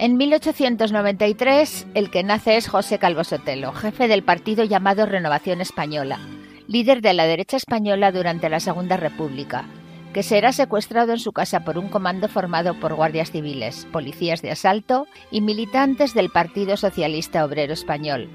En 0.00 0.16
1893, 0.16 1.88
el 1.92 2.10
que 2.10 2.22
nace 2.22 2.56
es 2.56 2.68
José 2.68 2.98
Calvo 2.98 3.22
Sotelo, 3.22 3.72
jefe 3.72 4.08
del 4.08 4.22
partido 4.22 4.64
llamado 4.64 5.04
Renovación 5.04 5.60
Española, 5.60 6.18
líder 6.66 7.02
de 7.02 7.12
la 7.12 7.26
derecha 7.26 7.58
española 7.58 8.10
durante 8.10 8.48
la 8.48 8.60
Segunda 8.60 8.96
República, 8.96 9.66
que 10.14 10.22
será 10.22 10.52
secuestrado 10.52 11.12
en 11.12 11.18
su 11.18 11.32
casa 11.32 11.64
por 11.64 11.76
un 11.76 11.88
comando 11.90 12.28
formado 12.28 12.80
por 12.80 12.94
guardias 12.94 13.30
civiles, 13.30 13.86
policías 13.92 14.40
de 14.40 14.52
asalto 14.52 15.06
y 15.30 15.42
militantes 15.42 16.14
del 16.14 16.30
Partido 16.30 16.78
Socialista 16.78 17.44
Obrero 17.44 17.74
Español, 17.74 18.30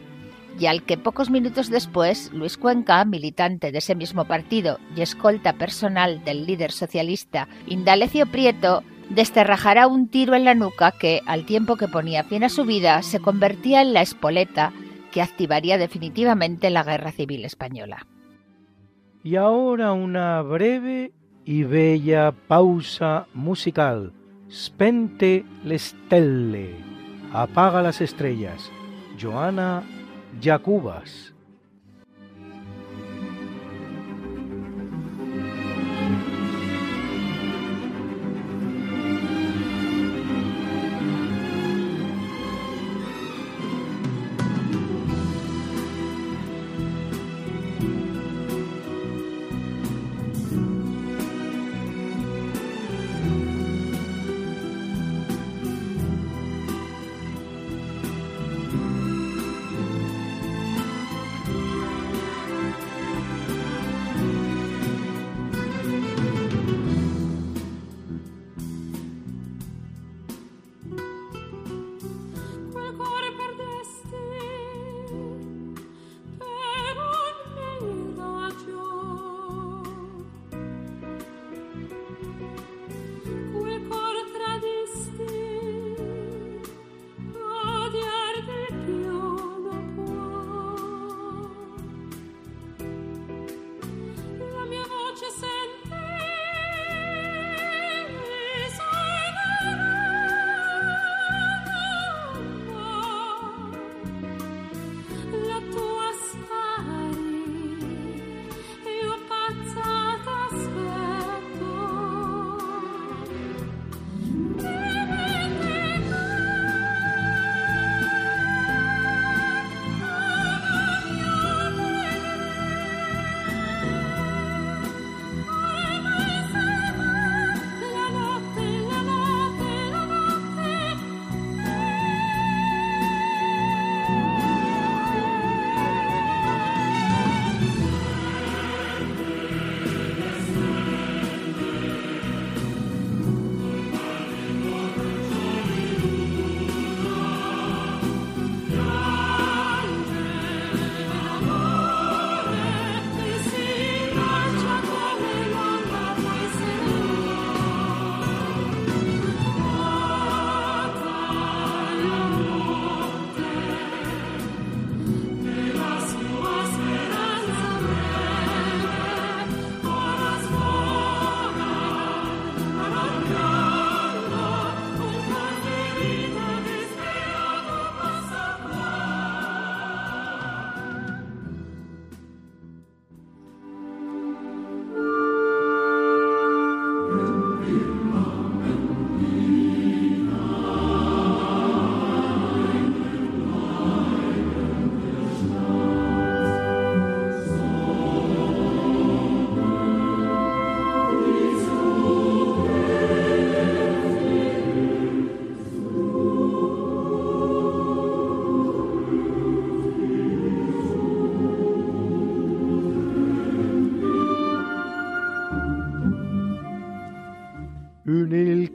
y 0.60 0.68
al 0.68 0.84
que 0.84 1.00
pocos 1.00 1.32
minutos 1.32 1.72
después 1.72 2.32
Luis 2.32 2.58
Cuenca, 2.58 3.04
militante 3.06 3.72
de 3.72 3.80
ese 3.80 3.96
mismo 3.96 4.26
partido 4.26 4.80
y 4.96 5.02
escolta 5.02 5.54
personal 5.54 6.24
del 6.24 6.46
líder 6.46 6.72
socialista 6.72 7.48
Indalecio 7.66 8.28
Prieto, 8.28 8.84
desterrajará 9.10 9.88
un 9.88 10.08
tiro 10.08 10.36
en 10.36 10.46
la 10.46 10.56
nuca 10.56 10.92
que, 10.92 11.22
al 11.26 11.46
tiempo 11.46 11.76
que 11.76 11.88
ponía 11.88 12.24
fin 12.24 12.44
a 12.44 12.50
su 12.50 12.66
vida, 12.66 13.02
se 13.04 13.20
convertía 13.20 13.82
en 13.82 13.94
la 13.94 14.02
espoleta 14.02 14.74
que 15.12 15.22
activaría 15.22 15.78
definitivamente 15.78 16.70
la 16.70 16.84
Guerra 16.84 17.12
Civil 17.12 17.46
Española. 17.46 18.06
Y 19.24 19.38
ahora 19.38 19.94
una 19.94 20.42
breve 20.42 21.14
y 21.46 21.64
bella 21.64 22.32
pausa 22.32 23.28
musical. 23.34 24.14
Spente 24.52 25.46
le 25.64 25.80
stelle. 25.80 26.76
Apaga 27.34 27.82
las 27.82 28.02
estrellas. 28.02 28.72
Joana 29.20 29.84
Jacubas. 30.42 31.35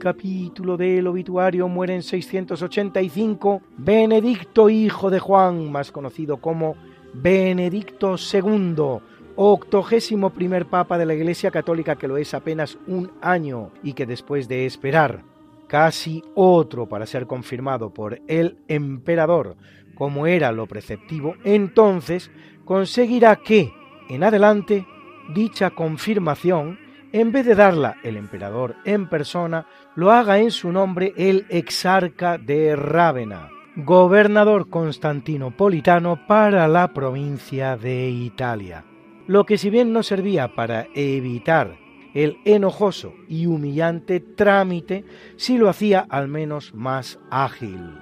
Capítulo 0.01 0.76
del 0.78 1.07
obituario 1.07 1.68
muere 1.68 1.94
en 1.94 2.03
685 2.03 3.62
Benedicto, 3.76 4.68
hijo 4.68 5.11
de 5.11 5.20
Juan, 5.20 5.70
más 5.70 5.92
conocido 5.92 6.38
como 6.38 6.74
Benedicto 7.12 8.16
II, 8.16 8.98
octogésimo 9.36 10.30
primer 10.30 10.66
papa 10.66 10.96
de 10.98 11.07
la 11.07 11.14
Iglesia 11.14 11.51
Católica 11.51 11.96
que 11.96 12.09
lo 12.09 12.16
es 12.16 12.34
apenas 12.34 12.78
un 12.86 13.12
año 13.20 13.70
y 13.82 13.92
que 13.92 14.07
después 14.07 14.48
de 14.48 14.66
esperar 14.66 15.22
casi 15.68 16.24
otro 16.34 16.88
para 16.88 17.07
ser 17.07 17.26
confirmado 17.26 17.94
por 17.94 18.20
el 18.26 18.59
emperador 18.66 19.57
como 19.94 20.26
era 20.26 20.51
lo 20.51 20.66
preceptivo, 20.66 21.36
entonces 21.44 22.30
conseguirá 22.64 23.36
que, 23.36 23.70
en 24.09 24.24
adelante, 24.24 24.86
dicha 25.34 25.70
confirmación, 25.70 26.78
en 27.12 27.32
vez 27.32 27.44
de 27.44 27.55
darla 27.55 27.96
el 28.03 28.16
emperador 28.16 28.76
en 28.84 29.09
persona, 29.09 29.66
lo 29.97 30.12
haga 30.12 30.38
en 30.38 30.51
su 30.51 30.70
nombre 30.70 31.12
el 31.16 31.47
exarca 31.49 32.38
de 32.38 32.76
Rávena, 32.76 33.51
gobernador 33.76 34.68
constantinopolitano 34.68 36.26
para 36.26 36.68
la 36.68 36.93
provincia 36.93 37.76
de 37.76 38.09
Italia. 38.09 38.84
Lo 39.26 39.45
que 39.45 39.59
si 39.59 39.70
bien 39.70 39.93
no 39.93 40.03
servía 40.03 40.55
para 40.55 40.86
evitar 40.95 41.78
el 42.14 42.38
enojoso 42.45 43.14
y 43.28 43.47
humillante 43.47 44.20
trámite, 44.20 45.05
sí 45.36 45.59
lo 45.59 45.68
hacía 45.68 46.07
al 46.09 46.28
menos 46.28 46.74
más 46.74 47.18
ágil. 47.30 47.99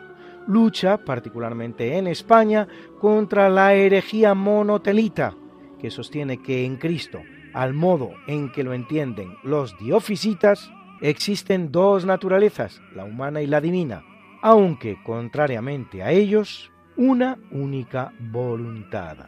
Lucha, 0.47 1.05
particularmente 1.05 1.99
en 1.99 2.07
España, 2.07 2.69
contra 3.01 3.51
la 3.51 3.75
herejía 3.75 4.35
monotelita, 4.35 5.35
que 5.79 5.91
sostiene 5.91 6.41
que 6.43 6.65
en 6.65 6.77
Cristo, 6.77 7.21
al 7.53 7.75
modo 7.75 8.13
en 8.27 8.51
que 8.51 8.63
lo 8.63 8.73
entienden 8.73 9.37
los 9.43 9.79
diofisitas, 9.79 10.71
existen 11.01 11.71
dos 11.71 12.05
naturalezas, 12.05 12.81
la 12.95 13.05
humana 13.05 13.43
y 13.43 13.47
la 13.47 13.61
divina, 13.61 14.05
aunque, 14.43 14.99
contrariamente 15.03 16.03
a 16.03 16.11
ellos, 16.11 16.71
una 16.97 17.39
única 17.51 18.13
voluntad. 18.19 19.19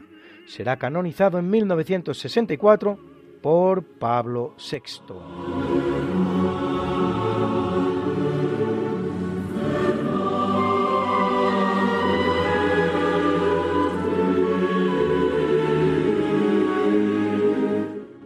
Será 0.46 0.76
canonizado 0.76 1.38
en 1.38 1.48
1964 1.48 2.98
por 3.40 3.84
Pablo 3.84 4.54
VI. 4.58 4.80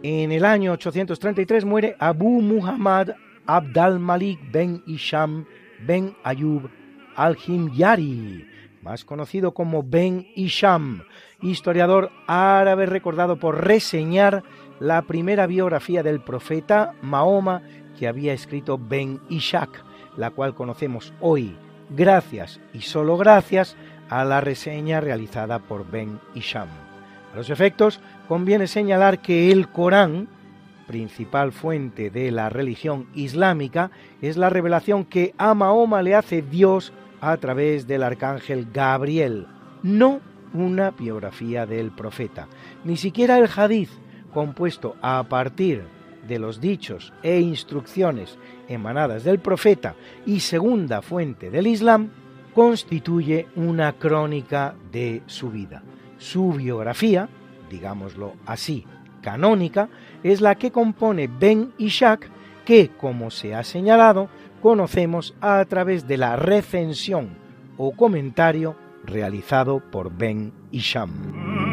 En 0.01 0.31
el 0.31 0.45
año 0.45 0.73
833 0.73 1.65
muere 1.65 1.95
Abu 1.99 2.41
Muhammad 2.41 3.09
Abd 3.47 3.77
al-Malik 3.77 4.39
ben 4.51 4.83
Isham 4.87 5.45
ben 5.85 6.15
Ayub 6.23 6.69
al-Himyari, 7.15 8.47
más 8.81 9.05
conocido 9.05 9.53
como 9.53 9.83
Ben 9.83 10.27
Isham, 10.35 11.03
historiador 11.41 12.11
árabe 12.27 12.85
recordado 12.85 13.37
por 13.37 13.65
reseñar 13.65 14.43
la 14.79 15.01
primera 15.03 15.47
biografía 15.47 16.03
del 16.03 16.21
profeta 16.21 16.93
Mahoma 17.01 17.61
que 17.97 18.07
había 18.07 18.33
escrito 18.33 18.77
Ben 18.77 19.21
Ishak, 19.29 19.83
la 20.17 20.31
cual 20.31 20.53
conocemos 20.53 21.13
hoy 21.21 21.55
gracias 21.89 22.59
y 22.73 22.81
solo 22.81 23.17
gracias 23.17 23.75
a 24.09 24.25
la 24.25 24.41
reseña 24.41 24.99
realizada 25.01 25.59
por 25.59 25.89
Ben 25.89 26.19
Isham. 26.33 26.67
A 27.33 27.37
los 27.37 27.49
efectos, 27.49 27.99
conviene 28.27 28.67
señalar 28.67 29.19
que 29.19 29.51
el 29.51 29.69
Corán, 29.69 30.27
principal 30.87 31.51
fuente 31.51 32.09
de 32.09 32.31
la 32.31 32.49
religión 32.49 33.07
islámica, 33.13 33.91
es 34.21 34.37
la 34.37 34.49
revelación 34.49 35.05
que 35.05 35.33
a 35.37 35.53
Mahoma 35.53 36.01
le 36.01 36.15
hace 36.15 36.41
Dios 36.41 36.93
a 37.21 37.37
través 37.37 37.87
del 37.87 38.03
arcángel 38.03 38.67
Gabriel, 38.71 39.47
no 39.83 40.21
una 40.53 40.91
biografía 40.91 41.65
del 41.65 41.91
profeta. 41.91 42.47
Ni 42.83 42.97
siquiera 42.97 43.37
el 43.37 43.49
hadith, 43.53 43.89
compuesto 44.33 44.95
a 45.01 45.23
partir 45.27 45.83
de 46.27 46.39
los 46.39 46.59
dichos 46.59 47.13
e 47.23 47.39
instrucciones 47.39 48.37
emanadas 48.67 49.23
del 49.23 49.39
profeta 49.39 49.95
y 50.25 50.39
segunda 50.39 51.01
fuente 51.01 51.49
del 51.49 51.67
Islam, 51.67 52.09
constituye 52.53 53.47
una 53.55 53.93
crónica 53.93 54.75
de 54.91 55.21
su 55.27 55.51
vida. 55.51 55.83
Su 56.17 56.53
biografía, 56.53 57.27
digámoslo 57.69 58.33
así, 58.45 58.85
canónica, 59.25 59.89
es 60.23 60.39
la 60.39 60.53
que 60.53 60.71
compone 60.71 61.27
Ben 61.27 61.73
Ishak, 61.79 62.29
que, 62.63 62.89
como 62.89 63.31
se 63.31 63.55
ha 63.55 63.63
señalado, 63.63 64.29
conocemos 64.61 65.33
a 65.41 65.65
través 65.65 66.07
de 66.07 66.17
la 66.17 66.35
recensión 66.35 67.29
o 67.75 67.91
comentario 67.91 68.75
realizado 69.03 69.81
por 69.91 70.15
Ben 70.15 70.53
Isham. 70.71 71.64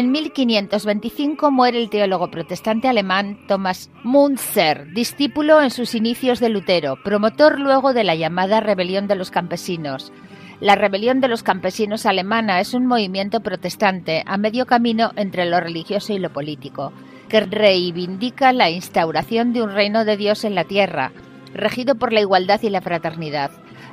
En 0.00 0.12
1525 0.12 1.50
muere 1.50 1.78
el 1.78 1.90
teólogo 1.90 2.30
protestante 2.30 2.88
alemán 2.88 3.44
Thomas 3.46 3.90
Munzer, 4.02 4.90
discípulo 4.94 5.60
en 5.60 5.70
sus 5.70 5.94
inicios 5.94 6.40
de 6.40 6.48
Lutero, 6.48 6.96
promotor 7.04 7.60
luego 7.60 7.92
de 7.92 8.02
la 8.02 8.14
llamada 8.14 8.60
Rebelión 8.60 9.08
de 9.08 9.16
los 9.16 9.30
Campesinos. 9.30 10.10
La 10.58 10.74
Rebelión 10.74 11.20
de 11.20 11.28
los 11.28 11.42
Campesinos 11.42 12.06
alemana 12.06 12.60
es 12.60 12.72
un 12.72 12.86
movimiento 12.86 13.40
protestante 13.40 14.22
a 14.24 14.38
medio 14.38 14.64
camino 14.64 15.10
entre 15.16 15.44
lo 15.44 15.60
religioso 15.60 16.14
y 16.14 16.18
lo 16.18 16.32
político, 16.32 16.94
que 17.28 17.40
reivindica 17.40 18.54
la 18.54 18.70
instauración 18.70 19.52
de 19.52 19.60
un 19.60 19.70
reino 19.70 20.06
de 20.06 20.16
Dios 20.16 20.44
en 20.44 20.54
la 20.54 20.64
tierra, 20.64 21.12
regido 21.52 21.96
por 21.96 22.14
la 22.14 22.22
igualdad 22.22 22.62
y 22.62 22.70
la 22.70 22.80
fraternidad 22.80 23.50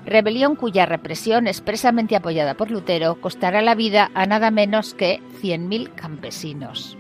rebelión 0.07 0.55
cuya 0.55 0.85
represión, 0.85 1.47
expresamente 1.47 2.15
apoyada 2.15 2.55
por 2.55 2.71
Lutero, 2.71 3.15
costará 3.21 3.61
la 3.61 3.75
vida 3.75 4.09
a 4.15 4.25
nada 4.25 4.49
menos 4.49 4.93
que 4.93 5.21
100.000 5.41 5.93
campesinos. 5.93 6.97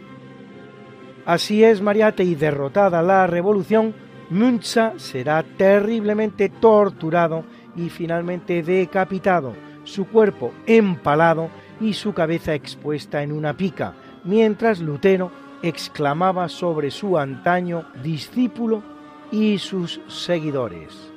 Así 1.25 1.63
es, 1.63 1.81
Mariate, 1.81 2.23
y 2.23 2.35
derrotada 2.35 3.01
la 3.01 3.25
revolución, 3.25 3.95
Munza 4.29 4.93
será 4.97 5.41
terriblemente 5.43 6.49
torturado 6.49 7.45
y 7.75 7.89
finalmente 7.89 8.61
decapitado, 8.61 9.53
su 9.83 10.05
cuerpo 10.07 10.53
empalado 10.65 11.49
y 11.79 11.93
su 11.93 12.13
cabeza 12.13 12.53
expuesta 12.53 13.23
en 13.23 13.31
una 13.31 13.55
pica, 13.55 13.93
mientras 14.25 14.79
Lutero 14.79 15.31
exclamaba 15.63 16.49
sobre 16.49 16.91
su 16.91 17.17
antaño 17.17 17.85
discípulo 18.03 18.83
y 19.31 19.57
sus 19.59 20.01
seguidores 20.07 21.16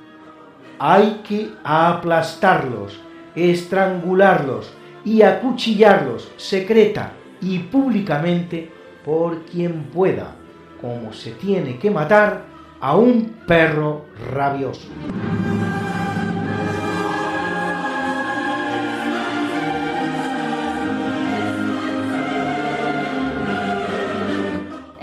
hay 0.83 1.20
que 1.28 1.51
aplastarlos, 1.62 2.99
estrangularlos 3.35 4.72
y 5.05 5.20
acuchillarlos 5.20 6.33
secreta 6.39 7.12
y 7.43 7.59
públicamente 7.59 8.72
por 9.05 9.43
quien 9.43 9.85
pueda, 9.85 10.35
como 10.81 11.12
se 11.12 11.33
tiene 11.33 11.78
que 11.78 11.91
matar 11.91 12.47
a 12.81 12.97
un 12.97 13.26
perro 13.47 14.07
rabioso. 14.33 14.89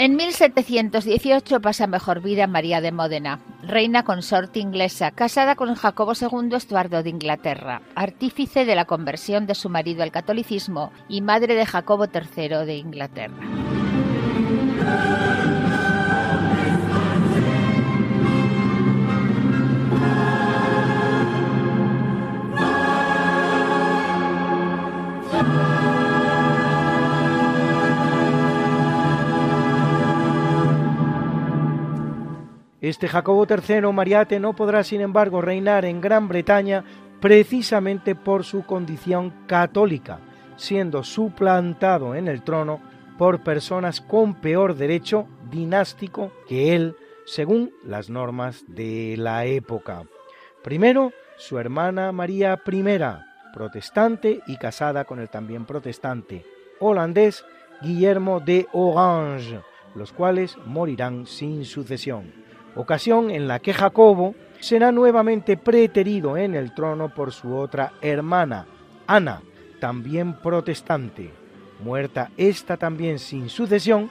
En 0.07 0.15
1718 0.15 1.59
pasa 1.59 1.85
mejor 1.85 2.21
vida 2.21 2.47
María 2.47 2.79
de 2.79 2.93
Módena, 2.93 3.41
reina 3.61 4.03
consorte 4.03 4.61
inglesa, 4.61 5.11
casada 5.11 5.55
con 5.55 5.75
Jacobo 5.75 6.13
II 6.13 6.55
Estuardo 6.55 7.03
de 7.03 7.09
Inglaterra, 7.09 7.81
artífice 7.93 8.63
de 8.63 8.75
la 8.75 8.85
conversión 8.85 9.47
de 9.47 9.53
su 9.53 9.67
marido 9.67 10.03
al 10.03 10.13
catolicismo 10.13 10.93
y 11.09 11.19
madre 11.19 11.55
de 11.55 11.65
Jacobo 11.65 12.05
III 12.05 12.65
de 12.65 12.75
Inglaterra. 12.77 13.35
Este 32.87 33.09
Jacobo 33.09 33.45
III 33.45 33.91
Mariate 33.91 34.39
no 34.39 34.53
podrá, 34.53 34.81
sin 34.81 35.01
embargo, 35.01 35.41
reinar 35.41 35.83
en 35.83 35.99
Gran 35.99 36.29
Bretaña 36.29 36.85
precisamente 37.19 38.15
por 38.15 38.45
su 38.45 38.65
condición 38.65 39.33
católica, 39.45 40.19
siendo 40.55 41.03
suplantado 41.03 42.15
en 42.15 42.29
el 42.29 42.43
trono 42.43 42.79
por 43.17 43.43
personas 43.43 43.99
con 43.99 44.35
peor 44.35 44.75
derecho 44.75 45.27
dinástico 45.51 46.31
que 46.47 46.75
él, 46.75 46.95
según 47.25 47.73
las 47.83 48.09
normas 48.09 48.63
de 48.69 49.15
la 49.17 49.43
época. 49.45 50.03
Primero, 50.63 51.11
su 51.35 51.59
hermana 51.59 52.13
María 52.13 52.61
I, 52.65 52.83
protestante 53.53 54.39
y 54.47 54.55
casada 54.55 55.03
con 55.03 55.19
el 55.19 55.27
también 55.27 55.65
protestante 55.65 56.45
holandés 56.79 57.43
Guillermo 57.81 58.39
de 58.39 58.65
Orange, 58.71 59.59
los 59.93 60.13
cuales 60.13 60.55
morirán 60.65 61.25
sin 61.25 61.65
sucesión, 61.65 62.46
ocasión 62.77 63.31
en 63.31 63.47
la 63.47 63.59
que 63.59 63.73
Jacobo 63.73 64.35
será 64.59 64.91
nuevamente 64.91 65.57
preterido 65.57 66.37
en 66.37 66.55
el 66.55 66.73
trono 66.73 67.13
por 67.13 67.33
su 67.33 67.55
otra 67.55 67.93
hermana, 68.01 68.65
Ana, 69.07 69.41
también 69.79 70.33
protestante. 70.33 71.31
Muerta 71.83 72.31
esta 72.37 72.77
también 72.77 73.19
sin 73.19 73.49
sucesión, 73.49 74.09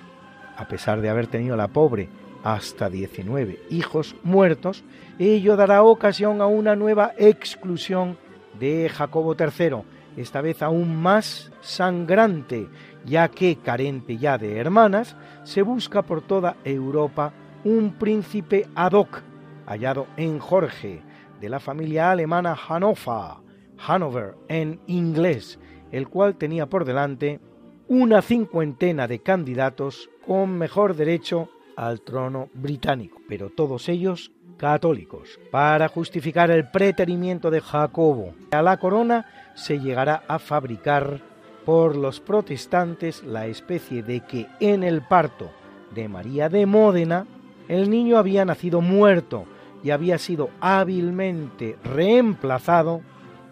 a 0.56 0.68
pesar 0.68 1.00
de 1.00 1.08
haber 1.08 1.26
tenido 1.26 1.56
la 1.56 1.68
pobre 1.68 2.08
hasta 2.44 2.88
19 2.88 3.60
hijos 3.70 4.14
muertos, 4.22 4.84
ello 5.18 5.56
dará 5.56 5.82
ocasión 5.82 6.40
a 6.40 6.46
una 6.46 6.76
nueva 6.76 7.12
exclusión 7.18 8.16
de 8.58 8.88
Jacobo 8.88 9.34
III, 9.38 9.82
esta 10.16 10.40
vez 10.40 10.62
aún 10.62 10.96
más 10.96 11.50
sangrante, 11.60 12.68
ya 13.04 13.28
que, 13.28 13.56
carente 13.56 14.16
ya 14.16 14.38
de 14.38 14.58
hermanas, 14.58 15.16
se 15.42 15.62
busca 15.62 16.02
por 16.02 16.22
toda 16.22 16.56
Europa 16.64 17.32
un 17.66 17.94
príncipe 17.94 18.68
ad 18.76 18.92
hoc, 18.92 19.22
hallado 19.66 20.06
en 20.16 20.38
Jorge, 20.38 21.02
de 21.40 21.48
la 21.48 21.58
familia 21.58 22.12
alemana 22.12 22.54
Hannover, 22.54 23.42
Hanover 23.84 24.36
en 24.46 24.78
inglés, 24.86 25.58
el 25.90 26.08
cual 26.08 26.36
tenía 26.36 26.66
por 26.66 26.84
delante 26.84 27.40
una 27.88 28.22
cincuentena 28.22 29.08
de 29.08 29.18
candidatos 29.18 30.08
con 30.24 30.56
mejor 30.56 30.94
derecho 30.94 31.50
al 31.76 32.02
trono 32.02 32.50
británico, 32.54 33.20
pero 33.28 33.50
todos 33.50 33.88
ellos 33.88 34.30
católicos. 34.58 35.40
Para 35.50 35.88
justificar 35.88 36.52
el 36.52 36.70
preterimiento 36.70 37.50
de 37.50 37.60
Jacobo 37.60 38.32
a 38.52 38.62
la 38.62 38.76
corona, 38.76 39.26
se 39.56 39.80
llegará 39.80 40.22
a 40.28 40.38
fabricar 40.38 41.20
por 41.64 41.96
los 41.96 42.20
protestantes 42.20 43.24
la 43.24 43.48
especie 43.48 44.04
de 44.04 44.20
que 44.20 44.46
en 44.60 44.84
el 44.84 45.02
parto 45.02 45.50
de 45.92 46.08
María 46.08 46.48
de 46.48 46.64
Módena 46.64 47.26
el 47.68 47.90
niño 47.90 48.18
había 48.18 48.44
nacido 48.44 48.80
muerto 48.80 49.44
y 49.82 49.90
había 49.90 50.18
sido 50.18 50.50
hábilmente 50.60 51.76
reemplazado 51.84 53.00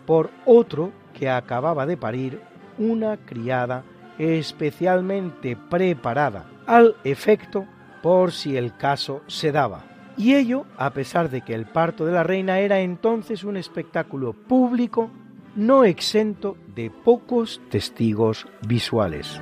por 0.07 0.31
otro 0.45 0.93
que 1.13 1.31
acababa 1.31 1.87
de 1.87 1.97
parir 1.97 2.41
una 2.79 3.17
criada 3.19 3.85
especialmente 4.19 5.57
preparada 5.57 6.47
al 6.67 6.97
efecto 7.05 7.67
por 8.03 8.33
si 8.33 8.57
el 8.57 8.77
caso 8.77 9.23
se 9.27 9.53
daba. 9.53 9.85
Y 10.17 10.35
ello 10.35 10.67
a 10.77 10.91
pesar 10.91 11.31
de 11.31 11.41
que 11.41 11.55
el 11.55 11.67
parto 11.67 12.05
de 12.07 12.13
la 12.13 12.23
reina 12.23 12.59
era 12.61 12.81
entonces 12.81 13.45
un 13.45 13.57
espectáculo 13.57 14.33
público 14.33 15.11
no 15.57 15.85
exento 15.85 16.57
de 16.75 16.91
pocos 16.91 17.61
testigos 17.71 18.47
visuales. 18.67 19.41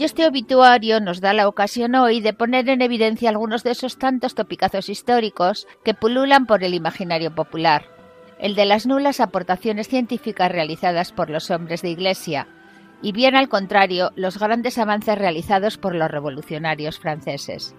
Y 0.00 0.04
este 0.04 0.26
obituario 0.26 0.98
nos 0.98 1.20
da 1.20 1.34
la 1.34 1.46
ocasión 1.46 1.94
hoy 1.94 2.22
de 2.22 2.32
poner 2.32 2.70
en 2.70 2.80
evidencia 2.80 3.28
algunos 3.28 3.62
de 3.62 3.72
esos 3.72 3.98
tantos 3.98 4.34
topicazos 4.34 4.88
históricos 4.88 5.68
que 5.84 5.92
pululan 5.92 6.46
por 6.46 6.64
el 6.64 6.72
imaginario 6.72 7.34
popular. 7.34 7.84
El 8.38 8.54
de 8.54 8.64
las 8.64 8.86
nulas 8.86 9.20
aportaciones 9.20 9.88
científicas 9.88 10.50
realizadas 10.50 11.12
por 11.12 11.28
los 11.28 11.50
hombres 11.50 11.82
de 11.82 11.90
Iglesia, 11.90 12.46
y 13.02 13.12
bien 13.12 13.36
al 13.36 13.50
contrario 13.50 14.10
los 14.16 14.38
grandes 14.38 14.78
avances 14.78 15.18
realizados 15.18 15.76
por 15.76 15.94
los 15.94 16.10
revolucionarios 16.10 16.98
franceses. 16.98 17.76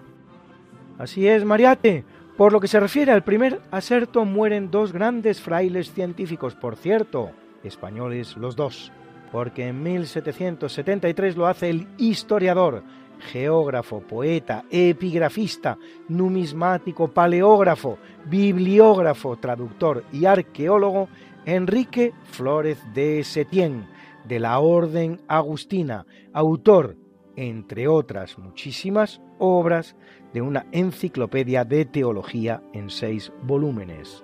Así 1.00 1.26
es, 1.26 1.44
Mariate. 1.44 2.04
Por 2.36 2.52
lo 2.52 2.60
que 2.60 2.68
se 2.68 2.78
refiere 2.78 3.10
al 3.10 3.24
primer 3.24 3.60
aserto, 3.72 4.24
mueren 4.24 4.70
dos 4.70 4.92
grandes 4.92 5.40
frailes 5.40 5.90
científicos, 5.92 6.54
por 6.54 6.76
cierto, 6.76 7.32
españoles 7.64 8.36
los 8.36 8.54
dos, 8.54 8.92
porque 9.32 9.68
en 9.68 9.82
1773 9.82 11.36
lo 11.36 11.46
hace 11.46 11.70
el 11.70 11.88
historiador, 11.96 12.84
geógrafo, 13.18 14.00
poeta, 14.00 14.64
epigrafista, 14.70 15.78
numismático, 16.08 17.08
paleógrafo, 17.08 17.98
bibliógrafo, 18.26 19.38
traductor 19.38 20.04
y 20.12 20.26
arqueólogo 20.26 21.08
Enrique 21.46 22.12
Flórez 22.24 22.78
de 22.92 23.24
Setién, 23.24 23.86
de 24.24 24.38
la 24.38 24.60
Orden 24.60 25.20
Agustina, 25.26 26.06
autor, 26.32 26.96
entre 27.34 27.88
otras 27.88 28.38
muchísimas 28.38 29.22
obras, 29.38 29.96
de 30.34 30.42
una 30.42 30.66
enciclopedia 30.72 31.64
de 31.64 31.86
teología 31.86 32.62
en 32.74 32.90
seis 32.90 33.32
volúmenes. 33.42 34.22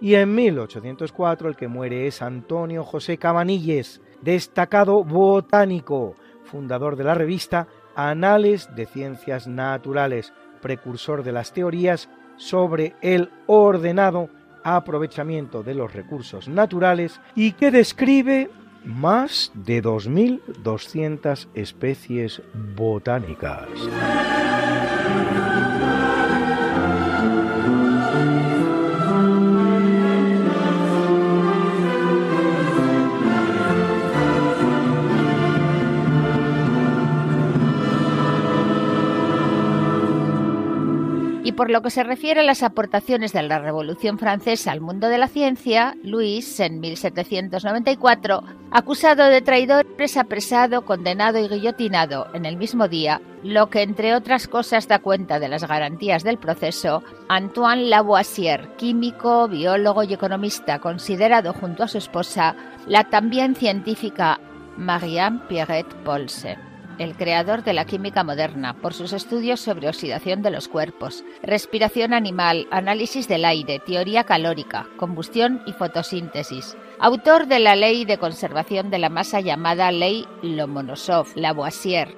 Y 0.00 0.14
en 0.14 0.34
1804 0.34 1.48
el 1.48 1.56
que 1.56 1.68
muere 1.68 2.06
es 2.06 2.22
Antonio 2.22 2.84
José 2.84 3.18
Cabanilles, 3.18 4.00
destacado 4.22 5.04
botánico, 5.04 6.14
fundador 6.44 6.96
de 6.96 7.04
la 7.04 7.14
revista 7.14 7.68
Anales 7.94 8.68
de 8.74 8.86
Ciencias 8.86 9.46
Naturales, 9.46 10.32
precursor 10.60 11.22
de 11.22 11.32
las 11.32 11.52
teorías 11.52 12.08
sobre 12.36 12.94
el 13.02 13.30
ordenado 13.46 14.30
aprovechamiento 14.64 15.62
de 15.62 15.74
los 15.74 15.92
recursos 15.92 16.48
naturales 16.48 17.20
y 17.34 17.52
que 17.52 17.70
describe 17.70 18.50
más 18.84 19.50
de 19.54 19.82
2.200 19.82 21.48
especies 21.54 22.42
botánicas. 22.76 23.68
Por 41.58 41.72
lo 41.72 41.82
que 41.82 41.90
se 41.90 42.04
refiere 42.04 42.42
a 42.42 42.44
las 42.44 42.62
aportaciones 42.62 43.32
de 43.32 43.42
la 43.42 43.58
Revolución 43.58 44.16
Francesa 44.16 44.70
al 44.70 44.80
mundo 44.80 45.08
de 45.08 45.18
la 45.18 45.26
ciencia, 45.26 45.96
Luis, 46.04 46.60
en 46.60 46.78
1794, 46.78 48.44
acusado 48.70 49.24
de 49.24 49.42
traidor, 49.42 49.84
es 49.98 50.16
apresado, 50.16 50.84
condenado 50.84 51.40
y 51.40 51.48
guillotinado 51.48 52.28
en 52.32 52.44
el 52.44 52.56
mismo 52.56 52.86
día, 52.86 53.20
lo 53.42 53.70
que 53.70 53.82
entre 53.82 54.14
otras 54.14 54.46
cosas 54.46 54.86
da 54.86 55.00
cuenta 55.00 55.40
de 55.40 55.48
las 55.48 55.66
garantías 55.66 56.22
del 56.22 56.38
proceso, 56.38 57.02
Antoine 57.28 57.88
Lavoisier, 57.88 58.76
químico, 58.76 59.48
biólogo 59.48 60.04
y 60.04 60.14
economista, 60.14 60.78
considerado 60.78 61.52
junto 61.54 61.82
a 61.82 61.88
su 61.88 61.98
esposa 61.98 62.54
la 62.86 63.10
también 63.10 63.56
científica 63.56 64.38
Marianne 64.76 65.40
Pierrette 65.48 65.92
Paulsen 66.04 66.67
el 66.98 67.16
creador 67.16 67.64
de 67.64 67.72
la 67.72 67.84
química 67.84 68.24
moderna, 68.24 68.74
por 68.80 68.94
sus 68.94 69.12
estudios 69.12 69.60
sobre 69.60 69.88
oxidación 69.88 70.42
de 70.42 70.50
los 70.50 70.68
cuerpos, 70.68 71.24
respiración 71.42 72.12
animal, 72.12 72.66
análisis 72.70 73.28
del 73.28 73.44
aire, 73.44 73.78
teoría 73.78 74.24
calórica, 74.24 74.86
combustión 74.96 75.62
y 75.66 75.72
fotosíntesis. 75.72 76.76
Autor 76.98 77.46
de 77.46 77.60
la 77.60 77.76
ley 77.76 78.04
de 78.04 78.18
conservación 78.18 78.90
de 78.90 78.98
la 78.98 79.08
masa 79.08 79.40
llamada 79.40 79.92
Ley 79.92 80.26
Lomonosov-Lavoisier. 80.42 82.16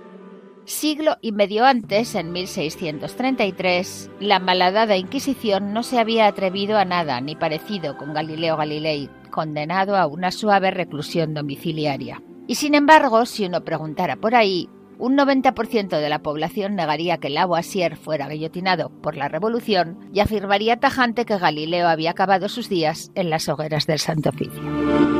Siglo 0.64 1.16
y 1.20 1.32
medio 1.32 1.64
antes, 1.64 2.14
en 2.14 2.32
1633, 2.32 4.10
la 4.20 4.38
malhadada 4.38 4.96
Inquisición 4.96 5.72
no 5.72 5.82
se 5.82 5.98
había 5.98 6.26
atrevido 6.26 6.78
a 6.78 6.84
nada 6.84 7.20
ni 7.20 7.34
parecido 7.34 7.96
con 7.96 8.14
Galileo 8.14 8.56
Galilei, 8.56 9.10
condenado 9.30 9.96
a 9.96 10.06
una 10.06 10.30
suave 10.30 10.70
reclusión 10.70 11.34
domiciliaria. 11.34 12.22
Y 12.50 12.56
sin 12.56 12.74
embargo, 12.74 13.26
si 13.26 13.46
uno 13.46 13.60
preguntara 13.60 14.16
por 14.16 14.34
ahí, 14.34 14.68
un 14.98 15.16
90% 15.16 16.00
de 16.00 16.08
la 16.08 16.18
población 16.18 16.74
negaría 16.74 17.18
que 17.18 17.30
Lavoisier 17.30 17.94
fuera 17.94 18.26
guillotinado 18.26 18.90
por 18.90 19.14
la 19.14 19.28
revolución 19.28 20.10
y 20.12 20.18
afirmaría 20.18 20.80
tajante 20.80 21.24
que 21.24 21.38
Galileo 21.38 21.86
había 21.86 22.10
acabado 22.10 22.48
sus 22.48 22.68
días 22.68 23.12
en 23.14 23.30
las 23.30 23.48
hogueras 23.48 23.86
del 23.86 24.00
Santo 24.00 24.30
Oficio. 24.30 25.19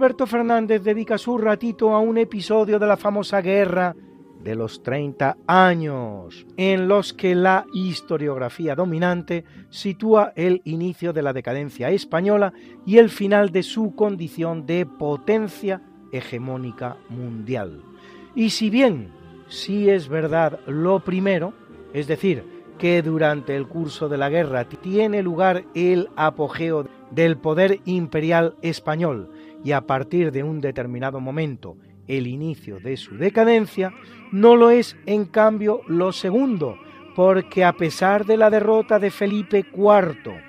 Alberto 0.00 0.26
Fernández 0.26 0.82
dedica 0.82 1.18
su 1.18 1.36
ratito 1.36 1.92
a 1.92 1.98
un 1.98 2.16
episodio 2.16 2.78
de 2.78 2.86
la 2.86 2.96
famosa 2.96 3.42
guerra 3.42 3.94
de 4.42 4.54
los 4.54 4.82
30 4.82 5.36
años, 5.46 6.46
en 6.56 6.88
los 6.88 7.12
que 7.12 7.34
la 7.34 7.66
historiografía 7.74 8.74
dominante 8.74 9.44
sitúa 9.68 10.32
el 10.36 10.62
inicio 10.64 11.12
de 11.12 11.20
la 11.20 11.34
decadencia 11.34 11.90
española 11.90 12.54
y 12.86 12.96
el 12.96 13.10
final 13.10 13.50
de 13.50 13.62
su 13.62 13.94
condición 13.94 14.64
de 14.64 14.86
potencia 14.86 15.82
hegemónica 16.12 16.96
mundial. 17.10 17.82
Y 18.34 18.48
si 18.48 18.70
bien 18.70 19.10
sí 19.48 19.90
es 19.90 20.08
verdad 20.08 20.60
lo 20.66 21.00
primero, 21.00 21.52
es 21.92 22.06
decir, 22.06 22.42
que 22.78 23.02
durante 23.02 23.54
el 23.54 23.68
curso 23.68 24.08
de 24.08 24.16
la 24.16 24.30
guerra 24.30 24.64
tiene 24.64 25.22
lugar 25.22 25.66
el 25.74 26.08
apogeo 26.16 26.86
del 27.10 27.36
poder 27.36 27.80
imperial 27.84 28.54
español 28.62 29.28
y 29.64 29.72
a 29.72 29.82
partir 29.82 30.32
de 30.32 30.42
un 30.42 30.60
determinado 30.60 31.20
momento 31.20 31.76
el 32.06 32.26
inicio 32.26 32.80
de 32.80 32.96
su 32.96 33.16
decadencia, 33.16 33.92
no 34.32 34.56
lo 34.56 34.70
es 34.70 34.96
en 35.06 35.26
cambio 35.26 35.82
lo 35.86 36.12
segundo, 36.12 36.76
porque 37.14 37.64
a 37.64 37.72
pesar 37.72 38.24
de 38.24 38.36
la 38.36 38.50
derrota 38.50 38.98
de 38.98 39.10
Felipe 39.10 39.64
IV, 39.72 40.40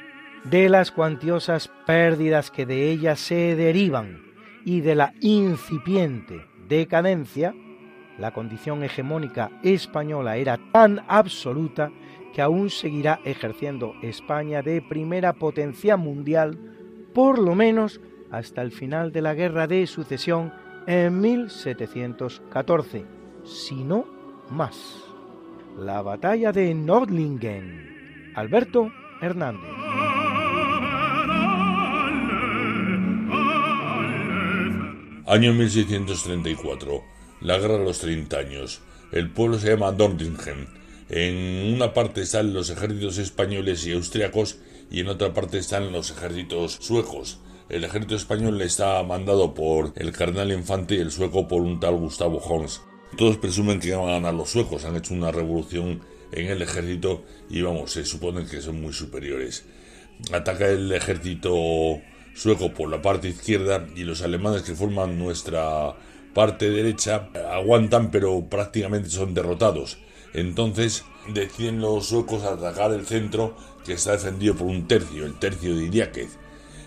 de 0.44 0.70
las 0.70 0.92
cuantiosas 0.92 1.70
pérdidas 1.86 2.50
que 2.50 2.66
de 2.66 2.92
ella 2.92 3.16
se 3.16 3.56
derivan 3.56 4.22
y 4.66 4.82
de 4.82 4.96
la 4.96 5.14
incipiente 5.20 6.42
decadencia, 6.68 7.54
la 8.18 8.32
condición 8.32 8.84
hegemónica 8.84 9.52
española 9.64 10.38
era 10.38 10.60
tan 10.72 11.04
absoluta 11.08 11.92
que 12.34 12.42
aún 12.42 12.70
seguirá 12.70 13.20
ejerciendo 13.26 13.94
España 14.02 14.62
de 14.62 14.82
primera 14.82 15.34
potencia 15.34 15.98
mundial, 15.98 16.58
por 17.14 17.40
lo 17.40 17.56
menos 17.56 18.00
hasta 18.32 18.62
el 18.62 18.72
final 18.72 19.12
de 19.12 19.22
la 19.22 19.34
Guerra 19.34 19.68
de 19.68 19.86
Sucesión 19.88 20.54
en 20.88 21.20
1714, 21.20 23.06
si 23.44 23.84
no 23.84 24.06
más. 24.50 25.04
La 25.78 26.02
batalla 26.02 26.52
de 26.52 26.74
Nordlingen. 26.74 28.32
Alberto 28.36 28.92
Hernández. 29.22 29.70
Año 35.28 35.54
1634. 35.54 37.04
La 37.42 37.58
guerra 37.58 37.78
de 37.78 37.86
los 37.86 38.00
30 38.00 38.38
años. 38.38 38.82
El 39.12 39.30
pueblo 39.30 39.60
se 39.60 39.70
llama 39.70 39.92
Nordlingen. 39.92 40.68
En 41.10 41.76
una 41.76 41.94
parte 41.94 42.22
están 42.22 42.54
los 42.54 42.70
ejércitos 42.70 43.18
españoles 43.18 43.86
y 43.86 43.94
austriacos 43.94 44.60
y 44.90 45.02
en 45.02 45.08
otra 45.08 45.34
parte 45.34 45.58
están 45.58 45.92
los 45.92 46.12
ejércitos 46.12 46.74
suecos. 46.82 47.40
El 47.72 47.86
ejército 47.86 48.16
español 48.16 48.62
está 48.62 49.02
mandado 49.02 49.54
por 49.54 49.94
el 49.96 50.12
cardenal 50.12 50.52
infante 50.52 50.96
y 50.96 51.00
el 51.00 51.10
sueco 51.10 51.48
por 51.48 51.62
un 51.62 51.80
tal 51.80 51.96
Gustavo 51.96 52.40
Holmes. 52.40 52.82
Todos 53.18 53.38
presumen 53.38 53.80
que 53.80 53.96
van 53.96 54.10
a 54.10 54.14
ganar 54.16 54.34
los 54.34 54.50
suecos, 54.50 54.84
han 54.84 54.98
hecho 54.98 55.14
una 55.14 55.32
revolución 55.32 56.02
en 56.34 56.48
el 56.48 56.62
ejército 56.62 57.24
y 57.50 57.62
vamos, 57.62 57.94
se 57.94 58.04
supone 58.04 58.46
que 58.46 58.62
son 58.62 58.82
muy 58.82 58.92
superiores. 58.92 59.64
Ataca 60.34 60.68
el 60.68 60.92
ejército 60.92 62.02
sueco 62.34 62.74
por 62.74 62.90
la 62.90 63.02
parte 63.02 63.30
izquierda 63.30 63.88
y 63.96 64.04
los 64.04 64.22
alemanes 64.22 64.64
que 64.64 64.76
forman 64.76 65.18
nuestra 65.18 65.96
parte 66.34 66.70
derecha 66.70 67.30
aguantan 67.54 68.12
pero 68.12 68.50
prácticamente 68.50 69.10
son 69.10 69.34
derrotados. 69.34 69.98
Entonces 70.34 71.06
deciden 71.34 71.80
los 71.80 72.08
suecos 72.08 72.44
atacar 72.44 72.92
el 72.92 73.06
centro 73.06 73.56
que 73.86 73.94
está 73.94 74.12
defendido 74.12 74.56
por 74.56 74.68
un 74.68 74.90
tercio, 74.90 75.26
el 75.26 75.40
tercio 75.40 75.74
de 75.74 75.86
Idiáquez. 75.86 76.41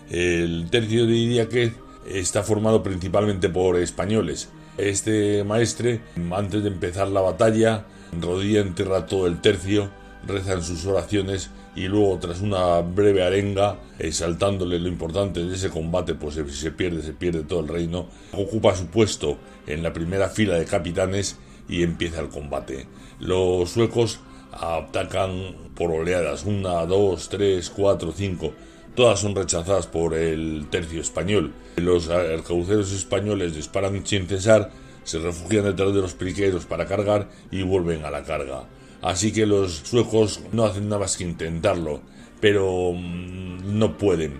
El 0.09 0.69
tercio 0.69 1.07
de 1.07 1.13
Idiáquez 1.13 1.73
está 2.07 2.43
formado 2.43 2.83
principalmente 2.83 3.49
por 3.49 3.77
españoles. 3.77 4.49
Este 4.77 5.43
maestre, 5.43 6.01
antes 6.31 6.61
de 6.63 6.69
empezar 6.69 7.07
la 7.07 7.21
batalla, 7.21 7.85
rodilla 8.19 8.61
en 8.61 8.75
tierra 8.75 9.05
todo 9.05 9.27
el 9.27 9.41
tercio, 9.41 9.89
rezan 10.27 10.63
sus 10.63 10.85
oraciones 10.85 11.49
y 11.75 11.87
luego 11.87 12.17
tras 12.19 12.41
una 12.41 12.81
breve 12.81 13.23
arenga, 13.23 13.77
exaltándole 13.99 14.79
lo 14.79 14.87
importante 14.87 15.43
de 15.43 15.55
ese 15.55 15.69
combate, 15.69 16.13
pues 16.13 16.35
si 16.35 16.49
se 16.49 16.71
pierde, 16.71 17.01
se 17.01 17.13
pierde 17.13 17.43
todo 17.43 17.61
el 17.61 17.67
reino, 17.67 18.07
ocupa 18.31 18.75
su 18.75 18.87
puesto 18.87 19.37
en 19.67 19.83
la 19.83 19.91
primera 19.91 20.29
fila 20.29 20.55
de 20.55 20.65
capitanes 20.65 21.37
y 21.67 21.83
empieza 21.83 22.21
el 22.21 22.29
combate. 22.29 22.87
Los 23.19 23.71
suecos 23.71 24.19
atacan 24.51 25.55
por 25.75 25.91
oleadas, 25.91 26.45
una, 26.45 26.85
dos, 26.85 27.27
tres, 27.29 27.69
cuatro, 27.69 28.13
cinco, 28.15 28.53
todas 28.95 29.19
son 29.19 29.35
rechazadas 29.35 29.87
por 29.87 30.13
el 30.13 30.67
tercio 30.69 31.01
español. 31.01 31.53
Los 31.77 32.09
arcabuceros 32.09 32.91
españoles 32.91 33.55
disparan 33.55 34.05
sin 34.05 34.27
cesar, 34.27 34.71
se 35.03 35.19
refugian 35.19 35.65
detrás 35.65 35.93
de 35.93 36.01
los 36.01 36.13
priqueros 36.13 36.65
para 36.65 36.85
cargar 36.85 37.29
y 37.51 37.61
vuelven 37.63 38.05
a 38.05 38.11
la 38.11 38.23
carga. 38.23 38.63
Así 39.01 39.31
que 39.31 39.45
los 39.45 39.71
suecos 39.71 40.41
no 40.51 40.65
hacen 40.65 40.89
nada 40.89 41.01
más 41.01 41.17
que 41.17 41.25
intentarlo, 41.25 42.01
pero 42.39 42.93
mm, 42.93 43.77
no 43.77 43.97
pueden. 43.97 44.39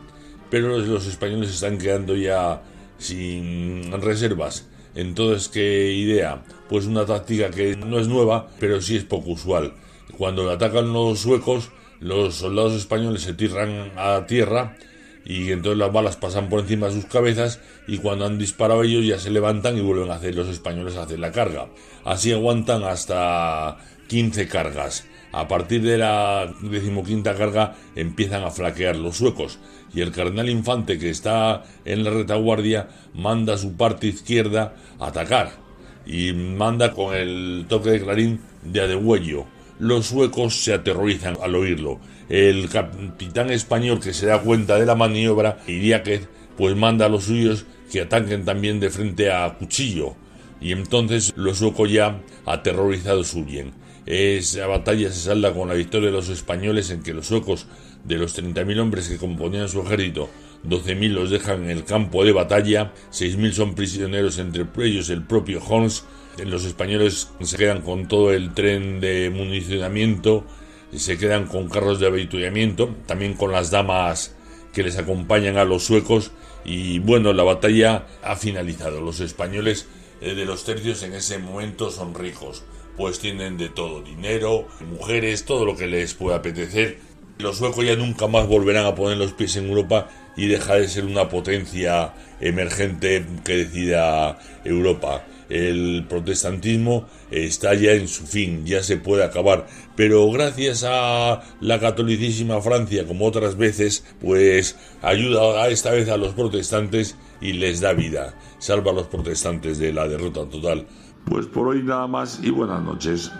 Pero 0.49 0.79
los 0.79 1.05
españoles 1.05 1.51
están 1.51 1.77
quedando 1.77 2.15
ya 2.15 2.63
sin 2.97 3.91
reservas. 4.01 4.67
Entonces, 4.95 5.49
¿qué 5.49 5.91
idea? 5.91 6.43
Pues 6.69 6.85
una 6.85 7.05
táctica 7.05 7.51
que 7.51 7.75
no 7.75 7.99
es 7.99 8.07
nueva, 8.07 8.47
pero 8.59 8.81
sí 8.81 8.95
es 8.95 9.03
poco 9.03 9.31
usual. 9.31 9.73
Cuando 10.17 10.49
atacan 10.49 10.93
los 10.93 11.19
suecos, 11.19 11.69
los 11.99 12.35
soldados 12.35 12.73
españoles 12.73 13.21
se 13.21 13.33
tiran 13.33 13.91
a 13.97 14.25
tierra 14.27 14.75
y 15.25 15.51
entonces 15.51 15.79
las 15.79 15.91
balas 15.91 16.17
pasan 16.17 16.49
por 16.49 16.59
encima 16.59 16.87
de 16.87 16.93
sus 16.93 17.05
cabezas 17.05 17.59
y 17.87 17.97
cuando 17.97 18.25
han 18.25 18.37
disparado 18.37 18.83
ellos 18.83 19.05
ya 19.05 19.19
se 19.19 19.31
levantan 19.31 19.77
y 19.77 19.81
vuelven 19.81 20.11
a 20.11 20.15
hacer 20.15 20.35
los 20.35 20.47
españoles 20.47 20.95
a 20.95 21.03
hacer 21.03 21.19
la 21.19 21.31
carga. 21.31 21.67
Así 22.03 22.31
aguantan 22.31 22.83
hasta 22.83 23.77
15 24.07 24.47
cargas. 24.47 25.05
A 25.31 25.47
partir 25.47 25.81
de 25.81 25.97
la 25.97 26.53
decimoquinta 26.61 27.35
carga 27.35 27.75
empiezan 27.95 28.43
a 28.43 28.51
flaquear 28.51 28.95
los 28.95 29.17
suecos 29.17 29.59
y 29.93 30.01
el 30.01 30.11
cardenal 30.11 30.49
infante 30.49 30.99
que 30.99 31.09
está 31.09 31.63
en 31.83 32.03
la 32.03 32.11
retaguardia 32.11 32.87
manda 33.13 33.55
a 33.55 33.57
su 33.57 33.75
parte 33.75 34.07
izquierda 34.07 34.75
a 34.99 35.07
atacar 35.07 35.51
y 36.05 36.33
manda 36.33 36.93
con 36.93 37.15
el 37.15 37.65
toque 37.67 37.89
de 37.89 38.01
clarín 38.01 38.41
de 38.63 38.81
adegüello 38.81 39.54
los 39.79 40.07
suecos 40.07 40.63
se 40.63 40.73
aterrorizan 40.73 41.37
al 41.41 41.55
oírlo. 41.55 41.99
El 42.29 42.69
capitán 42.69 43.51
español 43.51 43.99
que 43.99 44.13
se 44.13 44.25
da 44.25 44.41
cuenta 44.41 44.77
de 44.79 44.85
la 44.85 44.95
maniobra, 44.95 45.59
Iriáquez, 45.67 46.27
pues 46.57 46.75
manda 46.75 47.05
a 47.05 47.09
los 47.09 47.25
suyos 47.25 47.65
que 47.91 48.01
ataquen 48.01 48.45
también 48.45 48.79
de 48.79 48.89
frente 48.89 49.31
a 49.31 49.53
cuchillo. 49.57 50.15
Y 50.61 50.71
entonces 50.71 51.33
los 51.35 51.57
suecos 51.57 51.91
ya 51.91 52.21
aterrorizados 52.45 53.33
huyen. 53.33 53.73
Esa 54.05 54.67
batalla 54.67 55.11
se 55.11 55.19
salda 55.19 55.53
con 55.53 55.67
la 55.67 55.73
victoria 55.73 56.07
de 56.07 56.15
los 56.15 56.29
españoles 56.29 56.91
en 56.91 57.01
que 57.01 57.13
los 57.13 57.27
suecos, 57.27 57.67
de 58.03 58.17
los 58.17 58.37
30.000 58.37 58.79
hombres 58.79 59.07
que 59.07 59.17
componían 59.17 59.67
su 59.67 59.81
ejército, 59.81 60.29
12.000 60.67 61.09
los 61.09 61.29
dejan 61.29 61.63
en 61.63 61.69
el 61.71 61.85
campo 61.85 62.23
de 62.23 62.31
batalla, 62.31 62.93
6.000 63.11 63.51
son 63.51 63.75
prisioneros, 63.75 64.37
entre 64.37 64.65
ellos 64.85 65.09
el 65.09 65.23
propio 65.23 65.61
Holmes. 65.63 66.05
Los 66.43 66.65
españoles 66.65 67.29
se 67.41 67.57
quedan 67.57 67.81
con 67.81 68.07
todo 68.07 68.33
el 68.33 68.53
tren 68.53 68.99
de 68.99 69.29
municionamiento, 69.29 70.45
se 70.93 71.17
quedan 71.17 71.47
con 71.47 71.69
carros 71.69 71.99
de 71.99 72.07
avituallamiento, 72.07 72.95
también 73.05 73.35
con 73.35 73.51
las 73.51 73.71
damas 73.71 74.35
que 74.73 74.83
les 74.83 74.97
acompañan 74.97 75.57
a 75.57 75.65
los 75.65 75.83
suecos 75.83 76.31
y 76.65 76.99
bueno, 76.99 77.31
la 77.31 77.43
batalla 77.43 78.07
ha 78.21 78.35
finalizado. 78.35 78.99
Los 79.01 79.21
españoles 79.21 79.87
eh, 80.21 80.33
de 80.33 80.45
los 80.45 80.65
tercios 80.65 81.03
en 81.03 81.13
ese 81.13 81.37
momento 81.37 81.91
son 81.91 82.13
ricos 82.13 82.63
pues 82.97 83.19
tienen 83.19 83.57
de 83.57 83.69
todo, 83.69 84.01
dinero, 84.01 84.67
mujeres, 84.89 85.45
todo 85.45 85.65
lo 85.65 85.75
que 85.75 85.87
les 85.87 86.13
pueda 86.13 86.37
apetecer. 86.37 86.99
Los 87.37 87.57
suecos 87.57 87.85
ya 87.85 87.95
nunca 87.95 88.27
más 88.27 88.47
volverán 88.47 88.85
a 88.85 88.95
poner 88.95 89.17
los 89.17 89.33
pies 89.33 89.57
en 89.57 89.67
Europa 89.67 90.09
y 90.37 90.47
deja 90.47 90.75
de 90.75 90.87
ser 90.87 91.05
una 91.05 91.27
potencia 91.27 92.13
emergente 92.39 93.25
que 93.43 93.57
decida 93.57 94.39
Europa. 94.63 95.25
El 95.49 96.05
protestantismo 96.09 97.05
está 97.31 97.73
ya 97.75 97.91
en 97.91 98.07
su 98.07 98.25
fin, 98.25 98.65
ya 98.65 98.81
se 98.81 98.97
puede 98.97 99.23
acabar, 99.23 99.67
pero 99.95 100.29
gracias 100.31 100.83
a 100.87 101.41
la 101.61 101.79
catolicísima 101.79 102.61
Francia, 102.61 103.05
como 103.05 103.25
otras 103.25 103.57
veces, 103.57 104.05
pues 104.21 104.77
ayuda 105.01 105.63
a 105.63 105.69
esta 105.69 105.91
vez 105.91 106.09
a 106.09 106.17
los 106.17 106.33
protestantes 106.33 107.15
y 107.41 107.53
les 107.53 107.81
da 107.81 107.93
vida, 107.93 108.37
salva 108.57 108.91
a 108.91 108.95
los 108.95 109.07
protestantes 109.07 109.77
de 109.77 109.93
la 109.93 110.07
derrota 110.07 110.45
total. 110.49 110.87
Pues 111.25 111.47
por 111.47 111.67
hoy 111.67 111.81
nada 111.83 112.07
más 112.07 112.39
y 112.43 112.51
buenas 112.51 112.83
noches. 112.83 113.31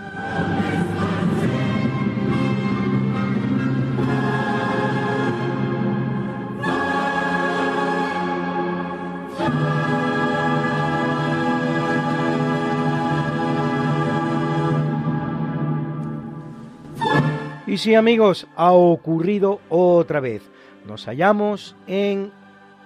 Y 17.76 17.78
sí 17.78 17.94
amigos, 17.94 18.46
ha 18.56 18.72
ocurrido 18.72 19.60
otra 19.68 20.18
vez. 20.20 20.40
Nos 20.86 21.04
hallamos 21.04 21.76
en 21.86 22.32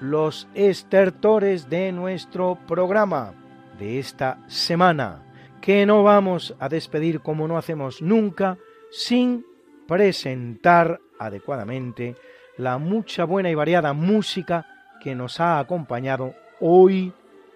los 0.01 0.49
estertores 0.53 1.71
de 1.71 1.93
nuestro 1.93 2.59
programa 2.67 3.33
de 3.79 4.01
esta 4.01 4.41
semana, 4.49 5.23
que 5.61 5.87
no 5.87 6.03
vamos 6.03 6.57
a 6.59 6.69
despedir 6.69 7.21
como 7.21 7.47
no 7.47 7.57
hacemos 7.57 8.03
nunca, 8.03 8.59
sin 8.91 9.47
presentar 9.87 10.99
adecuadamente 11.21 12.17
la 12.57 12.79
mucha 12.79 13.23
buena 13.23 13.49
y 13.49 13.55
variada 13.55 13.93
música 13.93 14.67
que 15.01 15.15
nos 15.15 15.39
ha 15.39 15.61
acompañado 15.61 16.35
hoy, 16.59 17.13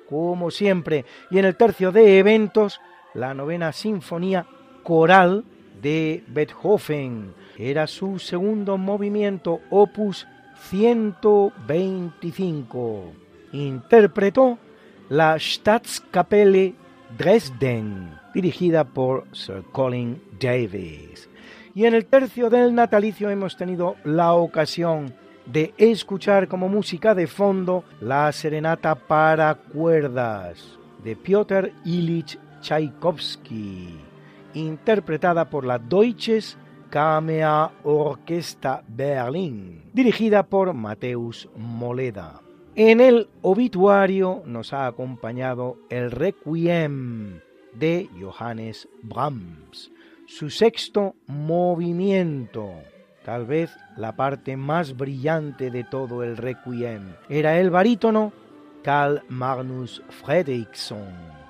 como 0.09 0.53
siempre, 0.53 1.05
y 1.33 1.41
en 1.41 1.47
el 1.47 1.57
tercio 1.57 1.91
de 1.91 2.21
eventos, 2.21 2.81
la 3.13 3.35
novena 3.35 3.73
sinfonía 3.73 4.47
coral 4.85 5.45
de 5.85 6.25
Beethoven. 6.27 7.33
Era 7.57 7.87
su 7.87 8.19
segundo 8.19 8.77
movimiento, 8.77 9.61
opus 9.71 10.27
125. 10.71 13.13
Interpretó 13.53 14.59
la 15.09 15.39
Staatskapelle 15.39 16.75
Dresden, 17.17 18.19
dirigida 18.35 18.83
por 18.83 19.29
Sir 19.33 19.63
Colin 19.71 20.21
Davis. 20.41 21.29
Y 21.75 21.85
en 21.85 21.95
el 21.95 22.07
tercio 22.07 22.51
del 22.51 22.75
natalicio 22.75 23.31
hemos 23.31 23.57
tenido 23.57 23.95
la 24.05 24.33
ocasión 24.33 25.15
de 25.47 25.73
escuchar 25.77 26.49
como 26.49 26.69
música 26.69 27.15
de 27.15 27.29
fondo 27.29 27.85
la 28.01 28.33
serenata 28.33 28.95
para 28.95 29.55
cuerdas 29.55 30.79
de 31.05 31.15
Piotr 31.15 31.71
Ilich 31.85 32.39
Tchaikovsky, 32.63 34.01
interpretada 34.55 35.51
por 35.51 35.65
la 35.65 35.79
Deutsches 35.79 36.57
Kamea 36.91 37.73
Berlin, 38.89 39.83
dirigida 39.93 40.45
por 40.45 40.73
Mateus 40.73 41.49
Moleda. 41.57 42.41
En 42.77 43.01
el 43.01 43.29
obituario 43.43 44.43
nos 44.47 44.73
ha 44.73 44.87
acompañado 44.87 45.77
el 45.91 46.11
Requiem 46.11 47.41
de 47.73 48.09
Johannes 48.21 48.89
Brahms, 49.03 49.93
su 50.27 50.51
sexto 50.51 51.15
movimiento, 51.27 52.71
tal 53.25 53.47
vez 53.47 53.77
la 53.97 54.17
parte 54.17 54.57
más 54.57 54.97
brillante 54.97 55.71
de 55.71 55.85
todo 55.85 56.23
el 56.23 56.37
Requiem. 56.37 57.15
Era 57.29 57.59
el 57.59 57.71
barítono 57.71 58.33
Carl 58.83 59.23
Magnus 59.29 60.03
Fredriksson. 60.09 61.44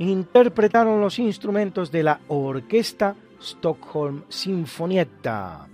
Interpretaron 0.00 1.02
los 1.02 1.18
instrumentos 1.18 1.92
de 1.92 2.02
la 2.02 2.20
orquesta 2.28 3.16
Stockholm 3.38 4.22
Sinfonietta, 4.30 5.68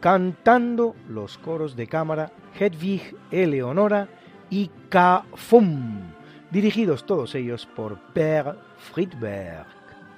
cantando 0.00 0.94
los 1.08 1.38
coros 1.38 1.74
de 1.76 1.86
cámara 1.86 2.30
Hedwig 2.58 3.16
Eleonora 3.30 4.06
y 4.50 4.70
K-Fum, 4.90 6.12
dirigidos 6.50 7.06
todos 7.06 7.34
ellos 7.34 7.64
por 7.74 7.98
Per 8.12 8.54
Friedberg. 8.92 9.64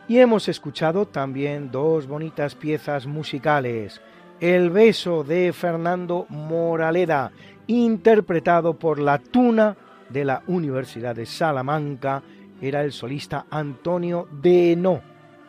Y 0.08 0.18
hemos 0.18 0.48
escuchado 0.48 1.06
también 1.06 1.70
dos 1.70 2.08
bonitas 2.08 2.56
piezas 2.56 3.06
musicales. 3.06 4.00
El 4.40 4.70
beso 4.70 5.22
de 5.22 5.52
Fernando 5.52 6.26
Moraleda, 6.30 7.30
interpretado 7.68 8.76
por 8.76 8.98
la 8.98 9.18
Tuna 9.18 9.76
de 10.08 10.24
la 10.24 10.42
Universidad 10.48 11.14
de 11.14 11.26
Salamanca, 11.26 12.24
era 12.62 12.82
el 12.82 12.92
solista 12.92 13.46
Antonio 13.50 14.28
Deno. 14.40 15.02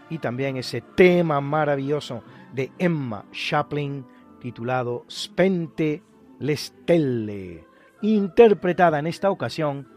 Y 0.09 0.17
también 0.17 0.57
ese 0.57 0.81
tema 0.81 1.39
maravilloso 1.39 2.23
de 2.53 2.71
Emma 2.77 3.25
Chaplin, 3.31 4.05
titulado 4.41 5.05
Spente 5.09 6.03
le 6.39 6.57
Stelle 6.57 7.65
interpretada 8.01 8.99
en 8.99 9.07
esta 9.07 9.31
ocasión 9.31 9.87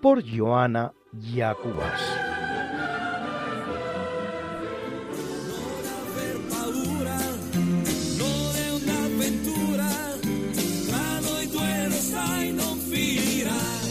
por 0.00 0.22
Joana 0.24 0.92
Jacubas. 1.20 2.00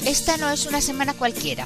Esta 0.07 0.37
no 0.37 0.49
es 0.49 0.65
una 0.65 0.79
semana 0.79 1.13
cualquiera, 1.13 1.65